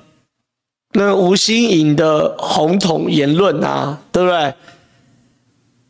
[0.92, 4.54] 那个吴欣颖的红统言论啊，对不对？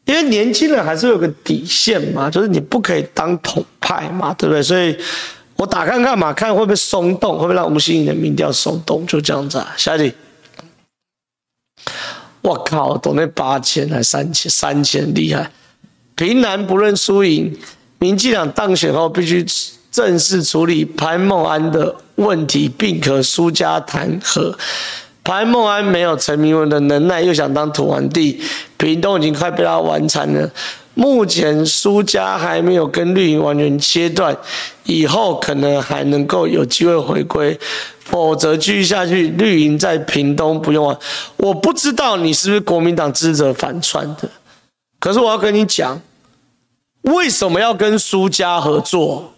[0.04, 4.62] 因为年轻人还是有个底线嘛，就是你不可以当统派嘛，对不对？
[4.62, 4.96] 所以。
[5.58, 9.06] 我打看看嘛，看会不会松动，会不会让吴欣颖的民调松动？
[9.06, 9.72] 就这样子啊。
[9.78, 10.14] 下一题，
[12.46, 15.50] 我靠，懂那八千还三千，三千厉害。
[16.14, 17.52] 平南不论输赢，
[17.98, 19.44] 民进党当选后必须
[19.90, 24.56] 正式处理潘孟安的问题，并和苏家谈和。
[25.24, 28.40] 潘孟安没有陈明文的能耐，又想当土皇帝，
[28.76, 30.48] 屏东已经快被他玩惨了。
[30.98, 34.34] 目前苏家还没有跟绿营完全切断，
[34.84, 37.60] 以后可能还能够有机会回归，
[38.00, 40.98] 否则继续下去，绿营在屏东不用啊。
[41.36, 44.30] 我不知道你是不是国民党支者反串的，
[44.98, 46.00] 可是我要跟你讲，
[47.02, 49.34] 为什么要跟苏家合作？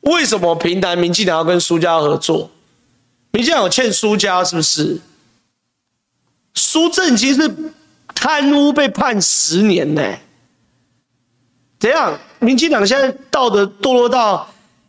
[0.00, 2.50] 为什么平台民进党要跟苏家合作？
[3.32, 5.00] 民进党有欠苏家是不是？
[6.54, 7.74] 苏正其实。
[8.20, 10.02] 贪污被判十年呢？
[11.78, 12.18] 怎样？
[12.38, 14.46] 民进党现在道德堕落到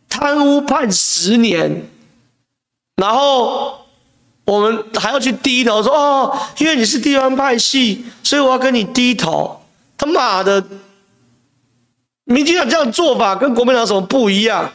[0.09, 1.89] 贪污判十年，
[2.97, 3.85] 然后
[4.43, 9.61] 我们还要去低头说哦，因为你是地方派系，所以我要跟你低头。
[9.97, 10.61] 他妈的，
[12.25, 14.73] 民进党这样做法跟国民党有什么不一样？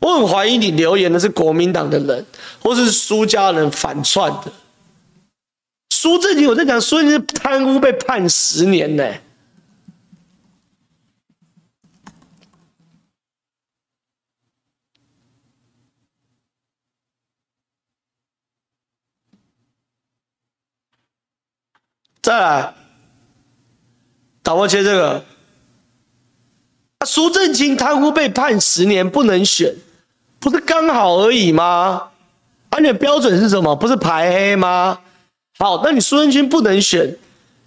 [0.00, 2.24] 我很怀疑你留言的是国民党的人，
[2.62, 4.52] 或是苏家人反串的。
[6.04, 9.14] 苏正清，我在讲，苏正清贪污被判十年呢。
[22.20, 22.74] 再来，
[24.42, 25.24] 导播切这个，
[26.98, 29.74] 啊，苏正清贪污被判十年不能选，
[30.38, 32.10] 不是刚好而已吗？
[32.68, 33.74] 而且标准是什么？
[33.74, 35.00] 不是排黑吗？
[35.58, 37.16] 好，那你苏正清不能选，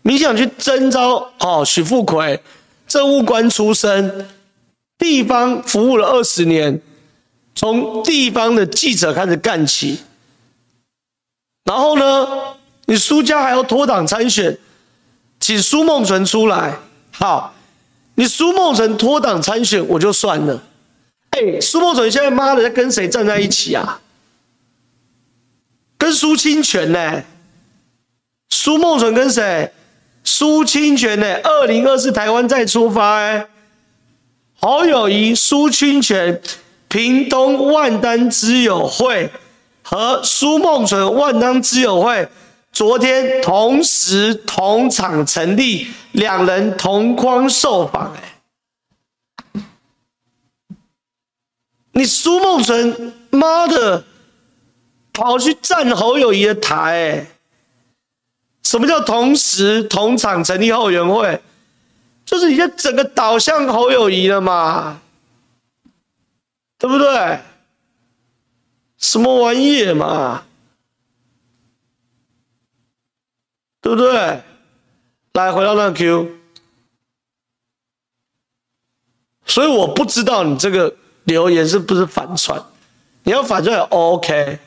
[0.01, 1.63] 你想去征召哦？
[1.65, 2.41] 许富奎，
[2.85, 4.27] 政务官出身，
[4.97, 6.81] 地方服务了二十年，
[7.55, 9.99] 从地方的记者开始干起，
[11.63, 12.27] 然后呢，
[12.87, 14.57] 你苏家还要脱党参选，
[15.39, 16.77] 请苏孟纯出来。
[17.11, 17.53] 好，
[18.15, 20.61] 你苏孟纯脱党参选我就算了，
[21.31, 24.01] 哎，苏孟纯现在妈的在跟谁站在一起啊？
[25.97, 27.23] 跟苏清泉呢？
[28.49, 29.71] 苏梦纯跟谁？
[30.23, 31.39] 苏清泉呢？
[31.41, 33.47] 二零二四台湾再出发哎，
[34.59, 36.41] 侯友宜、苏清泉、
[36.89, 39.31] 屏东万丹之友会
[39.81, 42.27] 和苏梦纯万丹之友会
[42.73, 48.13] 昨天同时同场成立，两人同框受访
[49.55, 49.61] 哎，
[51.93, 54.03] 你苏梦纯妈的
[55.13, 57.27] 跑去站侯友宜的台、欸。
[58.67, 61.41] 什么叫同时同场成立后援会？
[62.25, 64.99] 就是你在整个导向侯友谊了嘛，
[66.77, 67.39] 对不对？
[68.97, 70.43] 什么玩意嘛，
[73.79, 74.41] 对不对？
[75.31, 76.29] 来回到那个 Q，
[79.45, 80.93] 所以我不知道你这个
[81.23, 82.61] 留言是不是反串，
[83.23, 84.59] 你要反串也 OK。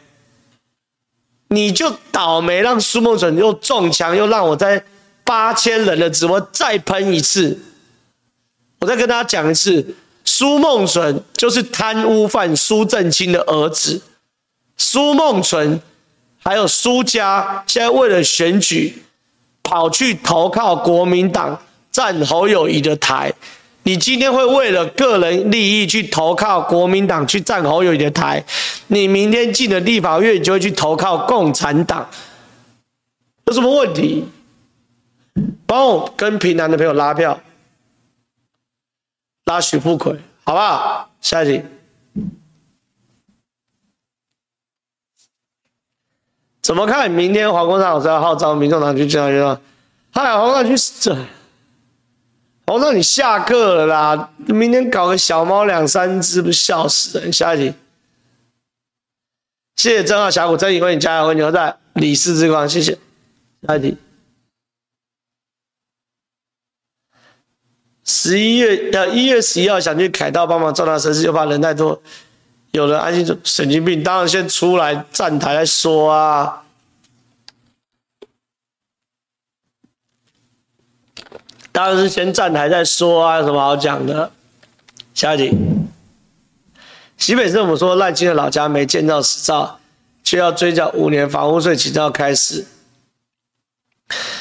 [1.52, 4.84] 你就倒霉，让苏孟纯又中枪，又让我在
[5.24, 7.58] 八千人的直播再喷一次。
[8.78, 9.94] 我再跟大家讲一次，
[10.24, 14.00] 苏孟纯就是贪污犯苏正清的儿子。
[14.76, 15.82] 苏孟纯
[16.38, 19.02] 还有苏家，现在为了选举，
[19.62, 23.34] 跑去投靠国民党，站侯友宜的台。
[23.82, 28.44] 你今天会为了个人利益去投靠国民党，去站侯友宜的台，
[28.88, 32.08] 你明天进了立法院，你就会去投靠共产党，
[33.46, 34.24] 有什么问题？
[35.66, 37.40] 帮我跟平南的朋友拉票，
[39.46, 40.14] 拉许富奎，
[40.44, 41.10] 好不好？
[41.20, 41.62] 下一题，
[46.60, 47.10] 怎么看？
[47.10, 49.60] 明天黄国昌老师要号召民众党去建党吗？
[50.12, 51.16] 嗨，黄国昌去这。
[52.70, 54.30] 我让你下课了啦！
[54.46, 57.32] 明天搞个小猫两三只，不笑死人？
[57.32, 57.74] 下一题，
[59.74, 62.96] 谢谢真号峡谷真以为你加油，为你而战，李氏之光，谢谢。
[63.66, 63.96] 下一题，
[68.04, 72.00] 十一月要一月十一号想去凯道帮忙壮大声势，又怕人太多，
[72.70, 76.62] 有人安心说神经病，当然先出来站台来说啊。
[81.72, 84.30] 当然是先站台再说啊，有什么好讲的？
[85.14, 85.56] 下一题，
[87.16, 89.78] 新北政府说赖清德老家没建造执照，
[90.24, 92.66] 却要追缴五年房屋税，起照开始。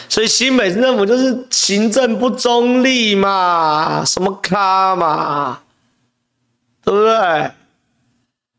[0.07, 5.61] 所以新北政府就是行政不中立嘛，什么咖嘛，
[6.83, 7.51] 对不对？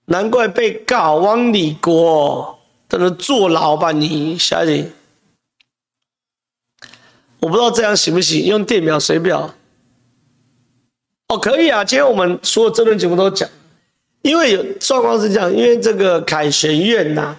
[0.06, 2.58] 难怪被告汪理国
[2.88, 4.36] 等着坐牢吧你？
[4.38, 4.92] 下一题。
[7.40, 8.44] 我不知道这样行不行？
[8.44, 9.52] 用电表、水表，
[11.28, 11.82] 哦，可以啊。
[11.82, 13.48] 今天我们所有这轮节目都讲，
[14.22, 17.36] 因为有状况是这样，因为这个凯旋院呐、啊，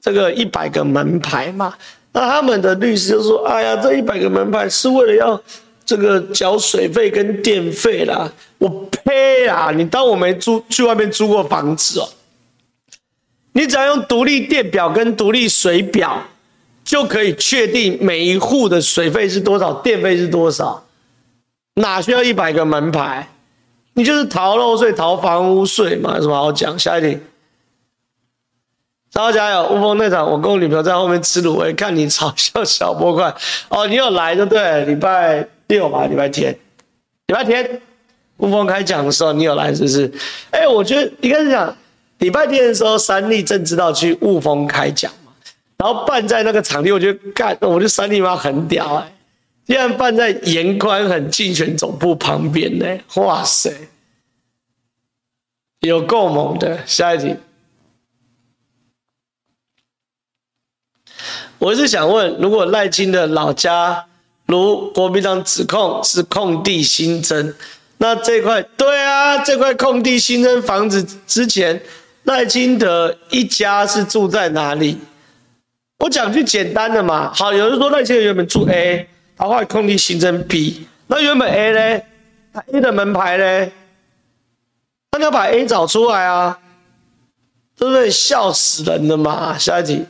[0.00, 1.72] 这个一百个门牌嘛，
[2.12, 5.40] 那他们的律师就说：“哎呀，这一百个门牌是为了要
[5.86, 8.68] 这个缴水费跟电费啦。”我
[9.04, 9.70] 呸啊！
[9.70, 12.08] 你当我没租去外面租过房子哦？
[13.52, 16.26] 你只要用独立电表跟独立水表。
[16.88, 20.82] 就可以确定每一户的水费是多少，电费是多少，
[21.74, 23.28] 哪需要一百个门牌？
[23.92, 26.78] 你就是逃漏税、逃房屋税嘛，有什么好讲？
[26.78, 27.20] 下一题，
[29.12, 29.68] 超加油！
[29.68, 33.34] 雾峰那场，我跟我女朋友在后面吃卤味，看你嘲笑小波块。
[33.68, 36.58] 哦，你有来就对，礼拜六吧，礼拜天，
[37.26, 37.82] 礼拜天，
[38.38, 40.10] 雾峰开讲的时候你有来是不是？
[40.52, 41.76] 哎、我觉得应该是讲
[42.20, 45.12] 礼拜天的时候，三立正知道去雾峰开讲。
[45.78, 49.12] 然后办在那个场地，我觉得干，我觉得三立妈很屌哎、欸，
[49.64, 53.72] 竟然办在颜宽很竞选总部旁边呢、哇塞，
[55.80, 56.84] 有够猛的。
[56.84, 57.36] 下一题，
[61.60, 64.04] 我是想问，如果赖清德老家
[64.46, 67.54] 如国民党指控是空地新增，
[67.98, 71.80] 那这块对啊，这块空地新增房子之前
[72.24, 74.98] 赖清德一家是住在哪里？
[75.98, 82.04] 我讲句简单的嘛，好，有人说那些原本住 A，然后空地形成 B，那原本 A 呢
[82.72, 83.72] ？A 的门牌呢？
[85.10, 86.60] 那你要把 A 找出来啊，
[87.76, 88.08] 对不对？
[88.10, 89.58] 笑死人了嘛！
[89.58, 90.06] 下一题，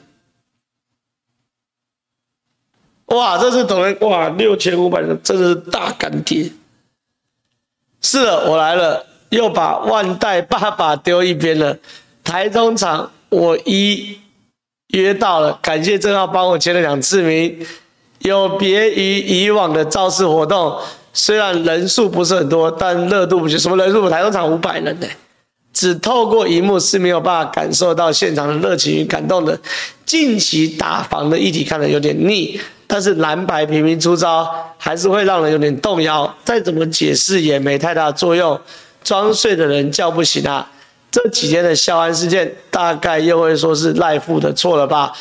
[3.06, 6.52] 哇，这是等于哇六千五百人，这是大干爹。
[8.02, 11.78] 是的，我来了，又把万代爸爸丢一边了。
[12.22, 14.20] 台中场我一。
[14.88, 17.66] 约到了，感谢正浩帮我签了两次名。
[18.20, 20.76] 有别于以往的造势活动，
[21.12, 23.58] 虽然人数不是很多，但热度不行。
[23.58, 24.08] 什么人数？
[24.10, 25.06] 台中场五百人呢，
[25.72, 29.56] 只透过荧幕是没有办法感受到现场的热情与感动的。
[30.04, 36.34] 近期打房的议题看得有点腻，但是蓝白频频出招，还是会让人有点动摇。
[36.44, 38.58] 再怎么解释也没太大作用，
[39.04, 40.68] 装睡的人叫不醒啊。
[41.10, 45.12] 这几天的校安事件，大概又会说是赖副的错了吧？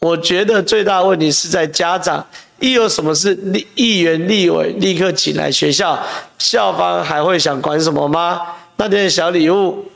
[0.00, 2.24] 我觉得最大的问题是在家长，
[2.60, 5.98] 一有什么事，立议员、立委立刻请来学校，
[6.38, 8.38] 校方还会想管什么吗？
[8.76, 9.86] 那天的小礼物，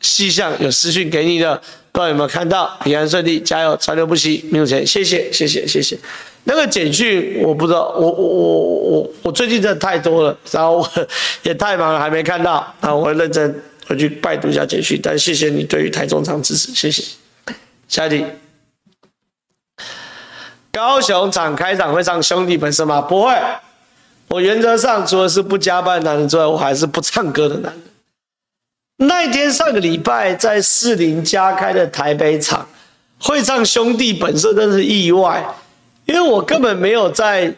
[0.00, 1.54] 细项有私讯给你的，
[1.92, 2.76] 不知道有没有看到？
[2.82, 5.96] 平安顺利，加油，川流不息，没有钱，谢谢，谢谢，谢谢。
[6.46, 10.90] 那个简讯我不知道，我我我我我最近真的太多了，然后我
[11.44, 12.54] 也太忙了，还没看到。
[12.80, 15.00] 啊，我会认真回去拜读一下简讯。
[15.02, 17.04] 但谢谢你对于台中场支持，谢谢。
[17.88, 18.24] 下一题，
[20.72, 23.00] 高雄场开场会唱兄弟本色吗？
[23.00, 23.34] 不会。
[24.28, 27.82] 我原则上除了是不加班的男人之外，我还是不唱歌的男人。
[28.96, 32.66] 那一天上个礼拜在士林加开的台北场
[33.18, 35.44] 会唱《兄弟本色》，真是意外，
[36.06, 37.54] 因为我根本没有在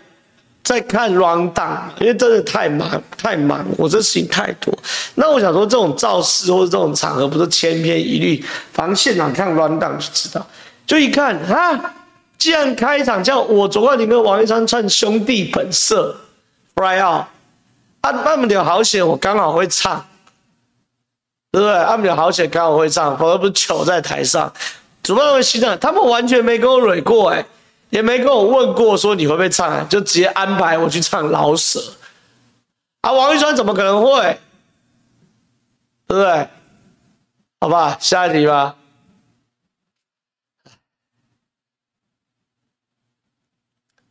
[0.67, 4.77] 在看 rundown，因为真的太忙太忙，我这事情太多。
[5.15, 10.45] 那我想说，这种造势或者这种场合不是千篇一律，反正现场看 rundown 就知道。
[10.85, 11.95] 就一看啊，
[12.37, 16.17] 既然开场叫我左冠霖跟王一山唱《兄弟本色》
[16.83, 17.27] ，right out，
[18.01, 20.05] 啊，那么好险，我刚好会唱。
[21.53, 21.85] 对不对？
[21.85, 24.53] 他们有好险，刚好会唱，否则不是糗在台上。
[25.03, 27.47] 主办方心想，他们完全没跟我蕊过，哎，
[27.97, 31.83] 也没跟我问过，说你会不会唱，就直接安排我去唱老舍。
[33.01, 34.39] 啊，王玉川怎么可能会？
[36.07, 36.47] 对不对？
[37.59, 38.77] 好吧，下一题吧。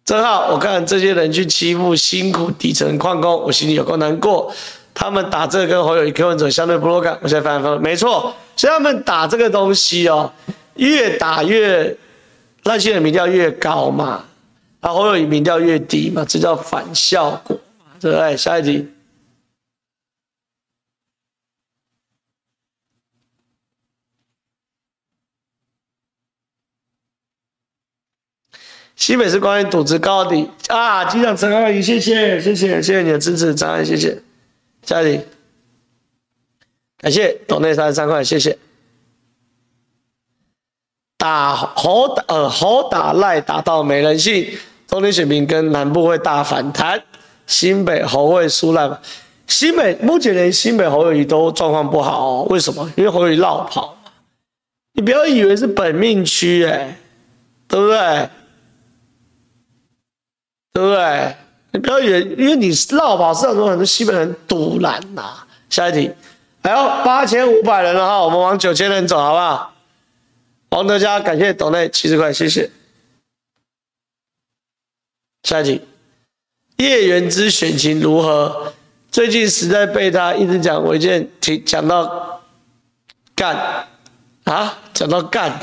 [0.03, 4.51] 正好我看这些人去欺负辛苦底层矿工，我心里有够难过。
[4.95, 10.33] 他们打这个跟侯友宜柯文哲相对不落干，我现在翻翻，没错，所以他们打这个东西哦，
[10.73, 11.95] 越打越
[12.66, 14.26] 赖清德民调越高嘛，
[14.82, 17.55] 然后侯友宜民调越低嘛，这叫反效果，
[17.99, 18.36] 对不对？
[18.36, 18.88] 下一题，
[28.95, 34.20] 西北是关于赌资高的啊，机长陈阿姨，谢谢谢谢谢谢你的支持，张阿姨谢谢。
[34.82, 35.24] 下一题，
[36.97, 38.57] 感谢斗内三十三块，谢谢。
[41.26, 44.47] 打猴打呃猴打赖打到没人性，
[44.88, 47.01] 中天选民跟南部会大反弹，
[47.47, 49.01] 新北侯会输烂？
[49.47, 52.88] 新北目前连新北侯友宜都状况不好哦，为什么？
[52.95, 53.97] 因为侯友宜落跑。
[54.93, 56.95] 你不要以为是本命区哎，
[57.67, 58.30] 对不对？
[60.73, 61.36] 对不对？
[61.71, 65.23] 你不要以为，因为你落跑，市场中很多西北人赌烂呐。
[65.71, 66.11] 下一题，
[66.61, 69.71] 还有八千五百人了哈，我们往九千人走，好不好？
[70.76, 72.69] 王德佳，感谢斗内七十块，谢谢。
[75.43, 75.82] 下一题，
[76.76, 78.73] 叶元之选情如何？
[79.09, 82.41] 最近实在被他一直讲违建，提讲到
[83.34, 83.88] 干
[84.43, 85.57] 啊，讲到干。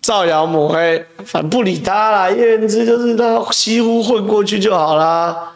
[0.00, 2.30] 造谣抹黑，反不理他啦。
[2.30, 5.52] 叶元之就是他西湖混过去就好啦，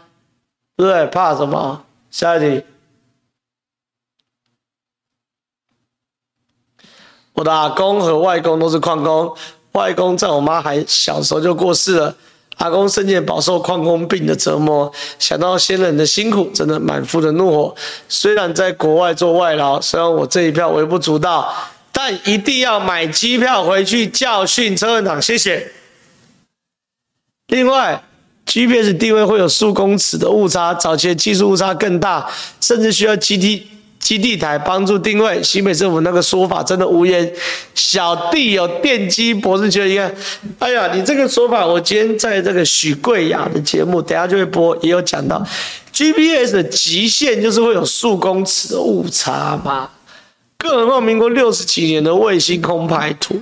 [0.77, 1.07] 对不对？
[1.07, 1.83] 怕什么？
[2.11, 2.63] 下一题。
[7.35, 9.31] 我的阿公和外公都是矿工，
[9.73, 12.17] 外公在我妈还小时候就过世了。
[12.57, 17.75] 阿公生前饱受矿工病的折磨，想到先人的辛苦，真的满腹的怒火。
[18.09, 21.55] 虽然在国外做外劳，虽然我这一票微不足道。
[21.97, 25.71] 但一定要买机票回去教训车院长，谢谢。
[27.47, 28.03] 另外
[28.47, 32.29] ，GPS 定位会有数公尺的误差，早期的技术误差更大，
[32.61, 33.69] 甚至需要基地
[34.05, 35.43] 基地台帮助定位。
[35.43, 37.33] 新北政府那个说法真的无言。
[37.75, 39.99] 小弟有电机博士学历，
[40.59, 45.43] 哎呀，你这个说法，我今天在这个许贵雅的节目，等下就会播，也有讲到
[45.91, 49.89] ，GPS 的极限就是会有数公尺的误差嘛。
[50.59, 53.41] 更何况民国六十几年的卫星空拍图，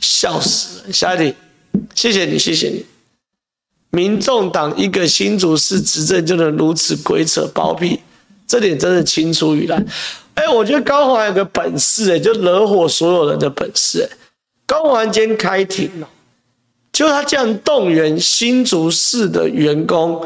[0.00, 0.92] 笑死了！
[0.92, 1.34] 下一题，
[1.94, 2.84] 谢谢你，谢谢你。
[3.90, 8.00] 民众党一个新竹市执政就能如此鬼扯包庇，
[8.46, 9.84] 这点真是青出于蓝。
[10.34, 14.04] 哎、我觉得高宏安有个本事、欸，哎，就惹火所有人的本事、欸。
[14.04, 14.16] 哎，
[14.66, 16.08] 高宏安今天开庭了，
[16.92, 20.24] 就他这样动员新竹市的员工，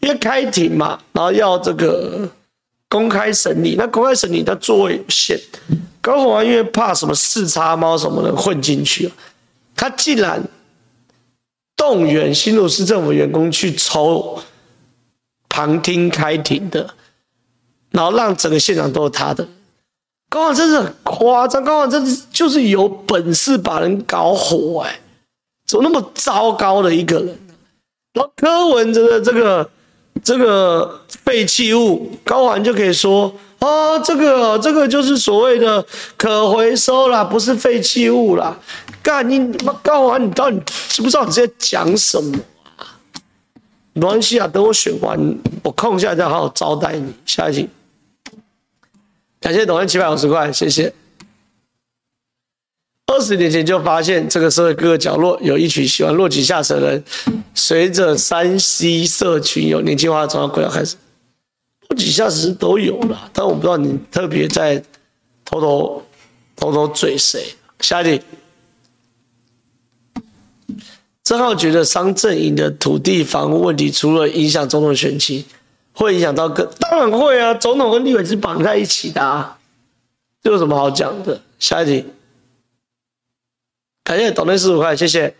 [0.00, 2.28] 因为开庭嘛，然后要这个。
[2.88, 5.36] 公开审理，那公开审理他座位有限，
[6.00, 9.10] 高宏安因为怕什么四叉猫什么的混进去，
[9.74, 10.40] 他竟然
[11.76, 14.40] 动员新竹市政府员工去抽
[15.48, 16.88] 旁听开庭的，
[17.96, 19.48] 然后让整个现场都是他的。
[20.28, 25.00] 高虹安真是很夸张，高虹安真是就是有本事把人搞火哎、
[25.66, 27.38] 怎么那么糟糕的一个人？
[28.12, 29.68] 然后柯文哲的这个。
[30.24, 35.84] 这个废弃物，高虹安就可以说啊，这个这个就是所谓的
[36.16, 38.58] 可回收啦，不是废弃物啦。
[39.02, 42.38] 干你妈高虹安，你到底知不知道你在讲什么
[42.78, 42.96] 啊？
[43.92, 47.12] 没关系啊，等我选完，我空下再好好招待你。
[47.26, 47.68] 下一题，
[49.46, 50.92] 感谢董恩七百五十块，谢谢。
[53.06, 57.04] 二十年前就发现这个社会各个角落有一群喜欢落井下石的人，
[57.54, 60.96] 随着山西社群有年轻化的重要轨道开始，
[61.88, 64.82] 落井下石都有了，但我不知道你特别在
[65.44, 66.04] 偷偷
[66.56, 67.54] 偷偷嘴谁。
[67.78, 68.24] 下一题，
[71.22, 75.44] 正浩觉得商阵营的土地房屋问题，除了影响总统选情，
[75.96, 79.58] 会影响到各，当然会啊，总统跟立委是绑在一起的啊，
[80.42, 81.40] 这有什么好讲的？
[81.58, 82.06] 下一题。
[84.04, 85.34] 感谢董内四十五块，谢谢。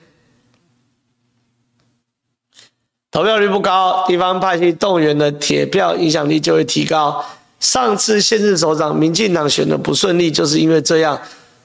[3.12, 7.24] 投票率不高，地方派系动员的铁票影响力就会提高。
[7.60, 11.20] 上次县市首长民进党选的不顺利，就是因为这样。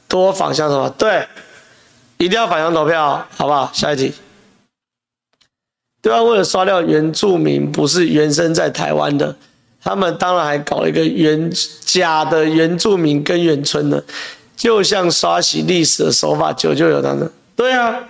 [0.07, 1.27] 多反向投票，对，
[2.17, 3.71] 一定要反向投票，好不好？
[3.73, 4.13] 下一题。
[6.01, 9.35] 对啊，为了刷掉原住民不是原生在台湾的，
[9.81, 11.51] 他们当然还搞了一个原
[11.85, 14.03] 假的原住民根源村的。
[14.55, 18.07] 就像刷洗历史的手法，久就有当的，对啊，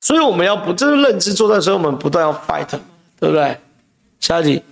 [0.00, 2.66] 所以我们要不这是认知作战，所以我们不断要 fight，
[3.18, 3.58] 对不对？
[4.20, 4.62] 下一题，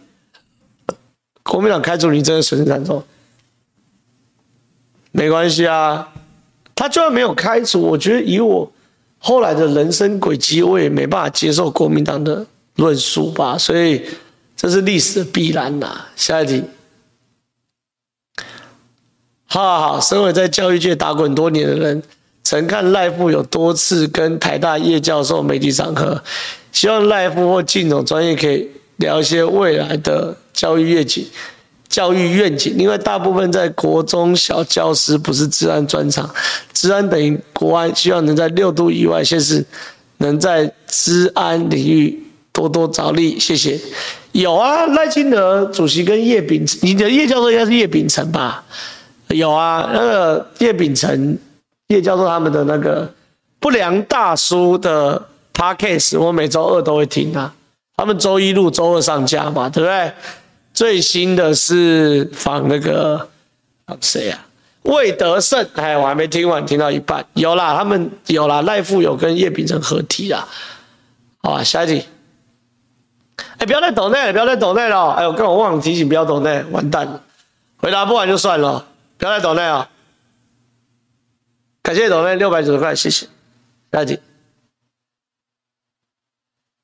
[1.42, 3.04] 国民党开除你真的损失惨重，
[5.12, 6.08] 没关系啊，
[6.74, 8.72] 他就算没有开除，我觉得以我
[9.18, 12.46] 后来的人生轨迹，我也没办法接受国民党的
[12.76, 14.02] 论述吧，所以
[14.56, 16.06] 这是历史的必然呐。
[16.16, 16.62] 下一题。
[19.46, 22.02] 好好好，身为在教育界打滚多年的人，
[22.44, 26.22] 曾看赖副有多次跟台大叶教授媒体场合，
[26.70, 31.26] 希望赖副或靳总专业可以聊一些未来的教育愿景、
[31.88, 32.74] 教育愿景。
[32.76, 36.28] 因为大部分在国中小教师不是治安专长，
[36.72, 39.64] 治安等于国安，希望能在六度以外先是
[40.18, 42.22] 能在治安领域
[42.52, 43.38] 多多着力。
[43.38, 43.78] 谢谢。
[44.32, 48.62] 有啊，赖清德主席跟叶丙，你的叶教授应该是叶秉成吧？
[49.28, 51.36] 有啊，那个叶秉成、
[51.88, 53.10] 叶教授他们的那个
[53.58, 57.52] 不良大叔的 podcast，我每周二都会听啊。
[57.96, 60.12] 他们周一录，周二上架嘛，对不对？
[60.78, 63.28] 最新的是仿那个
[64.00, 64.46] 谁啊？
[64.82, 67.26] 魏德胜，哎，我还没听完，听到一半。
[67.32, 70.46] 有啦，他们有啦，赖富有跟叶秉成合体啦。
[71.42, 72.06] 好吧，下一题。
[73.56, 75.10] 哎，不要再抖内了，不要再抖内了。
[75.14, 77.24] 哎呦，我刚好忘了提醒，不要抖内，完蛋了。
[77.78, 78.86] 回答不完就算了。
[79.16, 79.90] 不要再抖内啊！
[81.82, 83.26] 感谢抖内六百九十块，谢谢。
[83.90, 84.20] 下一题，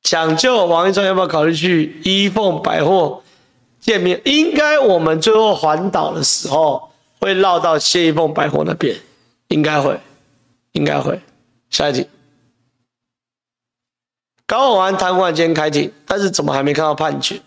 [0.02, 3.22] 抢救王一川要不要考虑去一凤百货
[3.84, 4.18] 见面？
[4.24, 8.96] 应该我们最后环岛的时候会绕到谢一凤百货那边，
[9.48, 10.00] 应该会，
[10.72, 11.20] 应该会。
[11.68, 12.08] 下一题，
[14.46, 17.42] 高虹安贪污案今天开庭，但是怎么还没看到判决？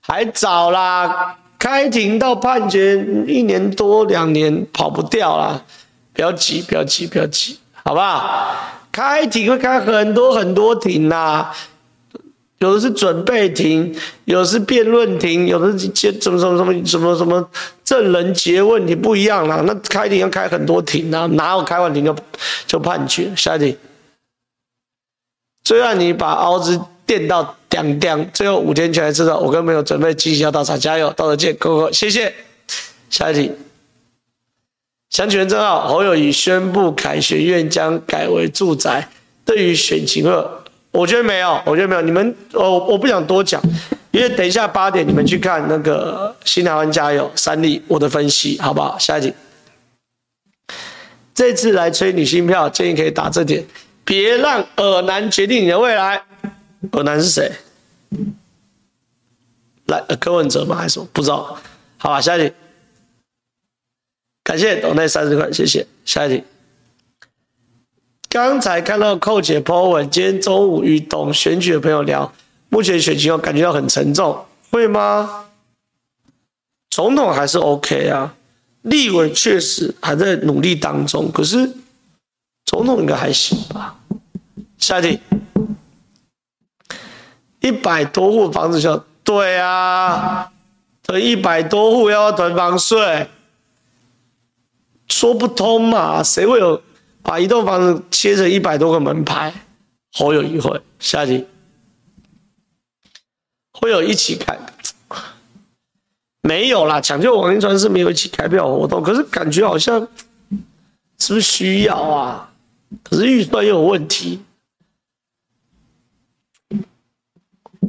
[0.00, 1.36] 还早啦。
[1.56, 2.96] 开庭到判决
[3.28, 5.62] 一年多两年跑不掉啦，
[6.12, 8.56] 不要急，不要急，不要急，好不好？
[8.90, 11.52] 开庭会开很多很多庭呐，
[12.60, 13.94] 有的是准备庭，
[14.24, 17.50] 有的是辩论庭，有的是接什么什么什么什么什么
[17.84, 19.62] 证人詰问题不一样啦。
[19.66, 22.16] 那开庭要开很多庭啊，哪有开完庭就
[22.66, 23.30] 就判决？
[23.36, 23.76] 下一题，
[25.64, 27.56] 最让你把凹子电到。
[27.70, 32.34] 叮叮，最后五天全来吃的，我跟朋友准备继续要到场，加油，到时见，哥哥，谢谢。
[33.08, 33.52] 下一题，
[35.08, 39.08] 想请问正浩，侯友谊宣布凯旋院将改为住宅，
[39.44, 40.59] 对于选情二，
[40.92, 42.00] 我觉得没有，我觉得没有。
[42.02, 43.62] 你们，我我不想多讲，
[44.10, 48.98] 因为等一下八点你们去看那个新台湾加油三立我的分析，好不好？
[48.98, 49.32] 下一题，
[51.32, 53.64] 这次来催女性票，建议可以打这点，
[54.04, 56.22] 别让尔男决定你的未来。
[56.92, 57.52] 尔男是谁？
[59.86, 60.76] 来，柯文哲吗？
[60.76, 61.06] 还是什么？
[61.12, 61.56] 不知道。
[61.98, 62.52] 好吧，下一题。
[64.42, 65.86] 感谢董内三十块，谢谢。
[66.04, 66.42] 下一题。
[68.30, 72.32] 刚才看到寇姐 po 文，今天中午与懂选举的朋友聊，
[72.68, 75.46] 目前选情我感觉到很沉重，会吗？
[76.90, 78.32] 总统还是 OK 啊，
[78.82, 81.74] 立委确实还在努力当中，可是
[82.64, 83.96] 总统应该还行吧。
[84.78, 85.20] 下一题。
[87.58, 90.52] 一百多户房子就对啊，
[91.02, 93.28] 囤一百多户要囤房税，
[95.08, 96.22] 说不通嘛？
[96.22, 96.80] 谁会有
[97.22, 99.52] 把一栋房子切成一百多个门牌？
[100.12, 101.46] 侯友宜会，下集
[103.72, 104.58] 会有一起开？
[106.42, 110.00] 没有啦，抢救王一川是没有一起开票活动，可是感觉好像
[111.18, 112.50] 是不是需要啊？
[113.04, 114.40] 可是预算又有问题。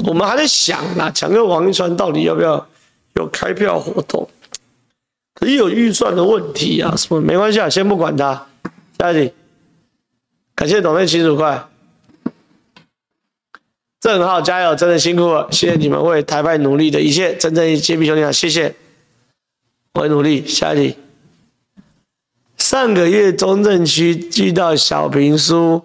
[0.06, 2.68] 我们还在想啦，抢救王一川到底要不要
[3.16, 4.30] 有开票活动？
[5.34, 8.48] 可是有预算的问题啊，什么没关系啊，先不管他，
[9.02, 9.34] 下一题，
[10.54, 11.68] 感谢董内七十五块。
[14.00, 18.76] 正浩加油，真的辛苦了，谢谢你们为台派努力的一切，真正揭秘兄弟啊，谢谢，
[19.96, 20.46] 我会努力。
[20.46, 20.98] 下一题，
[22.58, 25.84] 上个月中正区遇到小平叔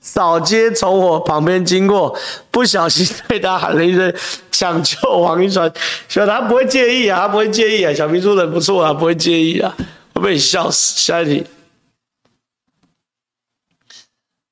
[0.00, 2.18] 扫街从我旁边经过，
[2.50, 4.12] 不小心对他喊了一声
[4.50, 5.72] “抢救王一传”，
[6.10, 9.72] 小他不会介意啊，他不会介意啊，小平叔人不错啊，不会介意啊，
[10.14, 11.00] 会被你笑死。
[11.00, 11.44] 下一题，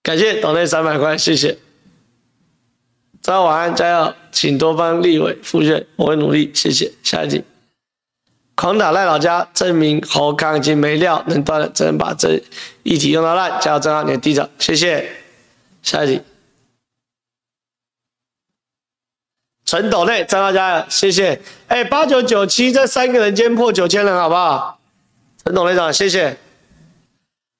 [0.02, 1.58] 感谢董内三百块，谢谢。
[3.20, 6.90] 早上晚安，加油，请多帮立委复选，我会努力，谢谢。
[7.02, 7.44] 下一题，
[8.54, 12.42] 狂打赖老家，证明侯康已经没料能断了，只能把这
[12.82, 15.16] 一题用到烂，加油，正好你的地长，谢谢。
[15.82, 16.22] 下一题，
[19.66, 21.40] 陈斗内，正好加油，谢谢。
[21.68, 24.80] 哎，八九九七这三个人间破九千人，好不好？
[25.44, 26.38] 陈董内长，谢谢。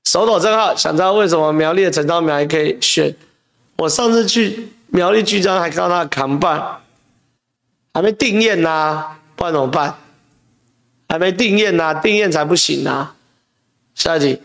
[0.05, 3.15] 手抖正好，想知道为什么苗栗的陈昭苗还可以选？
[3.77, 4.69] 我上次去。
[4.93, 6.81] 苗栗局长还看到他的扛棒，
[7.95, 9.95] 还没定验呐，不然怎么办？
[11.09, 13.13] 还没定验呐，定验才不行呐。
[13.95, 14.43] 下一题，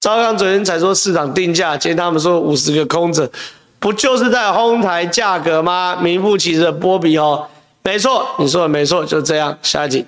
[0.00, 3.30] 赵康昨天才说市场定价，今天他们说五十个空着，
[3.78, 5.94] 不就是在哄抬价格吗？
[6.02, 7.46] 名副其实的波比哦，
[7.84, 9.56] 没错，你说的没错，就这样。
[9.62, 10.04] 下一题，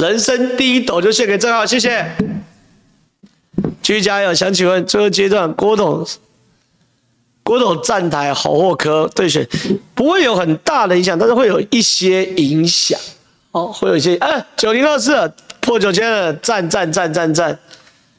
[0.00, 2.10] 人生第一斗就献给正浩，谢谢。
[3.82, 4.32] 继续加油！
[4.32, 6.06] 想请问，最后阶段郭董
[7.42, 9.46] 郭董站台好或科对选，
[9.94, 12.98] 不会有很大的影响，但是会有一些影响
[13.50, 14.16] 哦，会有一些。
[14.16, 15.30] 哎，九零二四
[15.60, 17.58] 破九千了，赞赞赞赞赞！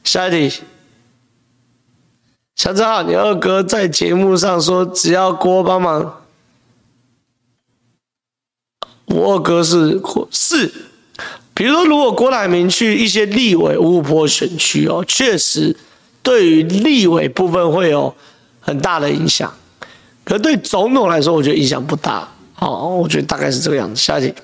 [0.04, 0.62] 下一题，
[2.54, 6.22] 小正浩，你二哥在节目上说，只要郭帮忙，
[9.06, 10.72] 我二哥是是。
[11.54, 15.76] 比如说，如果郭台铭去一些立委五五波选区哦，确实
[16.22, 18.14] 对于立委部分会有
[18.60, 19.52] 很大的影响。
[20.24, 22.28] 可对总统来说，我觉得影响不大。
[22.54, 24.00] 好，我觉得大概是这个样子。
[24.00, 24.34] 下一题，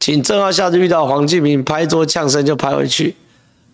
[0.00, 3.14] 请正浩下次遇到黄敬明拍桌呛声就拍回去，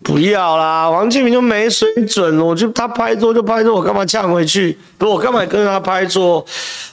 [0.03, 2.45] 不要啦，黄敬明就没水准了。
[2.45, 4.77] 我就他拍桌就拍桌，我干嘛呛回去？
[4.99, 6.45] 不我干嘛跟他拍桌？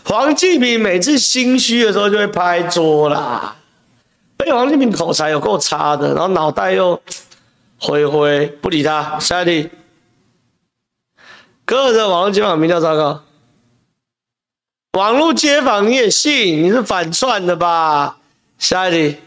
[0.05, 3.55] 黄敬明每次心虚的时候就会拍桌啦。
[4.37, 7.01] 被王金平口才有够差的，然后脑袋又
[7.78, 9.18] 灰灰，不理他。
[9.18, 9.70] 下一题，
[11.64, 13.22] 个人网络街访民调糟糕，
[14.93, 16.62] 网络街访你也信？
[16.62, 18.18] 你是反串的吧？
[18.59, 19.18] 下一题，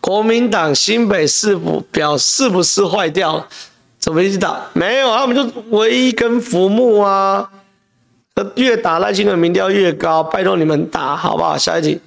[0.00, 3.46] 国民党新北市府表是不是坏掉？
[3.98, 4.60] 怎么一直打？
[4.72, 7.50] 没有，他们就唯一跟浮木啊，
[8.56, 11.56] 越打赖清德民调越高，拜托你们打好不好？
[11.56, 12.00] 下一题。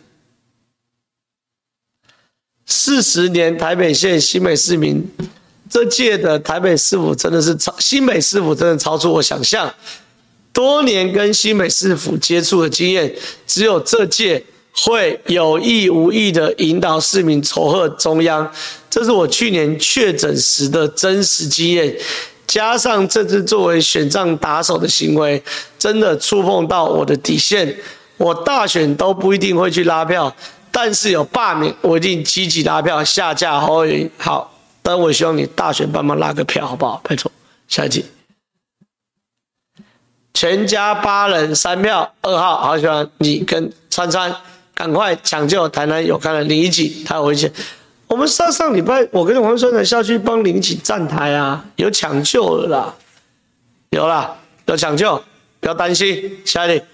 [2.66, 5.07] 四十年台北县新北市民，
[5.70, 9.72] 这届的台北市府真的是超新北市府真的超出我想象。
[10.51, 13.13] 多年跟新北市府接触的经验，
[13.45, 18.49] 只有这届会有意无意的引导市民仇恨中央，
[18.89, 21.95] 这是我去年确诊时的真实经验。
[22.47, 25.43] 加上这次作为选战打手的行为，
[25.78, 27.78] 真的触碰到我的底线。
[28.18, 30.34] 我大选都不一定会去拉票。
[30.78, 34.11] 但是有罢免，我一定积极拉票下架侯友宜。
[34.17, 36.99] 好，但我希望你大选帮忙拉个票，好不好？
[37.01, 37.32] 拜托。
[37.69, 38.05] 下一集，
[40.34, 44.36] 全家八人三票，二号，好喜欢你跟川川，
[44.73, 47.49] 赶快抢救台南有看的林宜景，他回去。
[48.07, 52.93] 我们上上礼拜，我跟黄春南下去帮林宜景站台啊，有抢救了啦，
[53.91, 55.23] 有啦，有抢救，
[55.61, 56.38] 不要担心。
[56.43, 56.86] 下一题。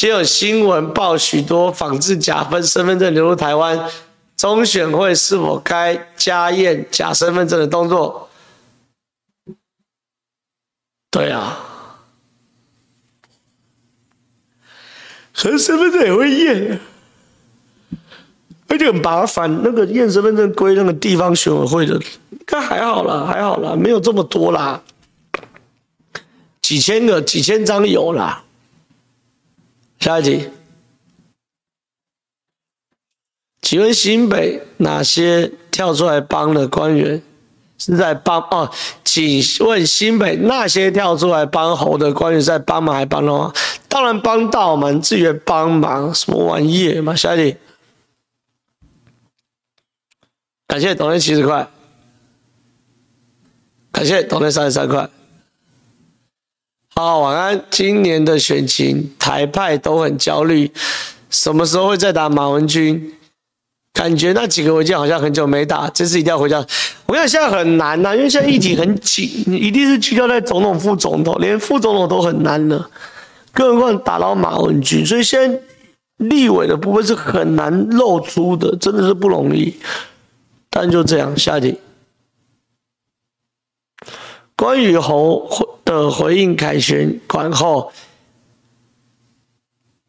[0.00, 3.78] 今有新闻报许多仿制假分身份证流入台湾，
[4.34, 8.30] 中选会是否该加验假身份证的动作？
[11.10, 11.58] 对啊，
[15.34, 16.80] 可是身份证也会验，
[18.68, 19.60] 而且很麻烦。
[19.62, 21.92] 那个验身份证归那个地方选委会的，
[22.30, 24.82] 应该还好啦，还好啦，没有这么多啦，
[26.62, 28.44] 几千个、几千张有啦。
[30.00, 30.48] 下一题，
[33.60, 37.22] 请问新北哪些跳出来帮的官员
[37.76, 38.72] 是在帮哦？
[39.04, 43.52] 请问新北那些跳出来帮侯的官员是在帮忙还帮了吗？
[43.88, 47.14] 当然帮到嘛，自愿帮忙什么玩意嘛？
[47.14, 47.58] 下一题，
[50.66, 51.68] 感谢董内七十块，
[53.92, 55.10] 感谢董内三十三块。
[57.02, 57.64] 好，晚安。
[57.70, 60.70] 今年的选情，台派都很焦虑，
[61.30, 63.14] 什么时候会再打马文君？
[63.94, 66.58] 感觉那几个文件好像很久没打，这次一定要回家。
[67.06, 72.90] 我跟你讲，现在很难呐、因为现在议题很紧，你一定是聚焦在总统、副总统，连副总统都很难了，
[73.54, 75.04] 更何况打到马文君。
[75.06, 75.58] 所以现在
[76.18, 79.74] 立委的部分是很难露出的，真的是不容易。
[80.68, 81.80] 但就这样，下集。
[84.54, 85.48] 关于侯
[85.94, 87.92] 的回应凯旋观后。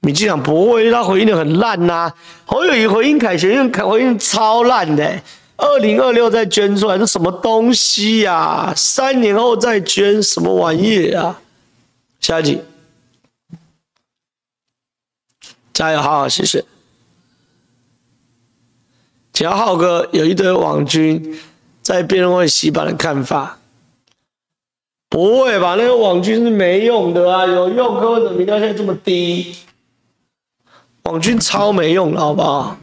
[0.02, 2.16] 民进党不会，他回应的很烂呐、啊。
[2.46, 5.24] 侯友宜回应凯旋，因为回应超烂的、欸。
[5.58, 11.40] 二零二六再捐出来，这什么东西呀、三年后再捐，什么玩意啊？
[12.20, 12.62] 下一题，
[15.72, 16.66] 加油，好好，谢谢。
[19.32, 21.40] 只要浩哥有一堆网军
[21.84, 23.60] 在辩论会洗版的看法，
[25.12, 25.76] 不会吧？
[25.78, 29.54] 那个网军是没用的啊，有用，柯文哲民调现在这么低。
[31.04, 32.78] 网军超没用了，好不好？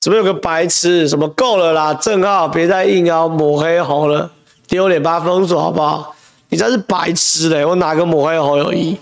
[0.00, 1.06] 怎么有个白痴？
[1.06, 1.92] 什么够了啦？
[1.92, 4.30] 正浩，别再硬要抹黑红了，
[4.66, 6.16] 丢脸把封锁好不好？
[6.48, 7.66] 你才是白痴嘞！
[7.66, 8.96] 我哪个抹黑侯友宜？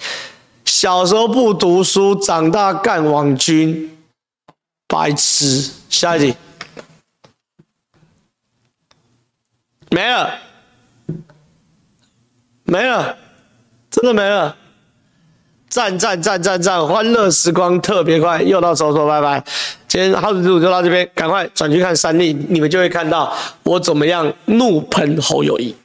[0.65, 3.97] 小时候不读书，长大干网军，
[4.89, 5.71] 白痴！
[5.89, 6.37] 下一题，
[9.91, 10.35] 没了，
[12.65, 13.17] 没了，
[13.91, 14.57] 真的没了。
[15.69, 16.85] 赞赞赞赞赞！
[16.89, 19.45] 欢乐时光特别快，又到收说拜拜。
[19.87, 23.33] 今天耗子之舞就到这边，赶快转去看三立，你们就会看到
[23.63, 25.77] 我怎么样怒喷侯友谊。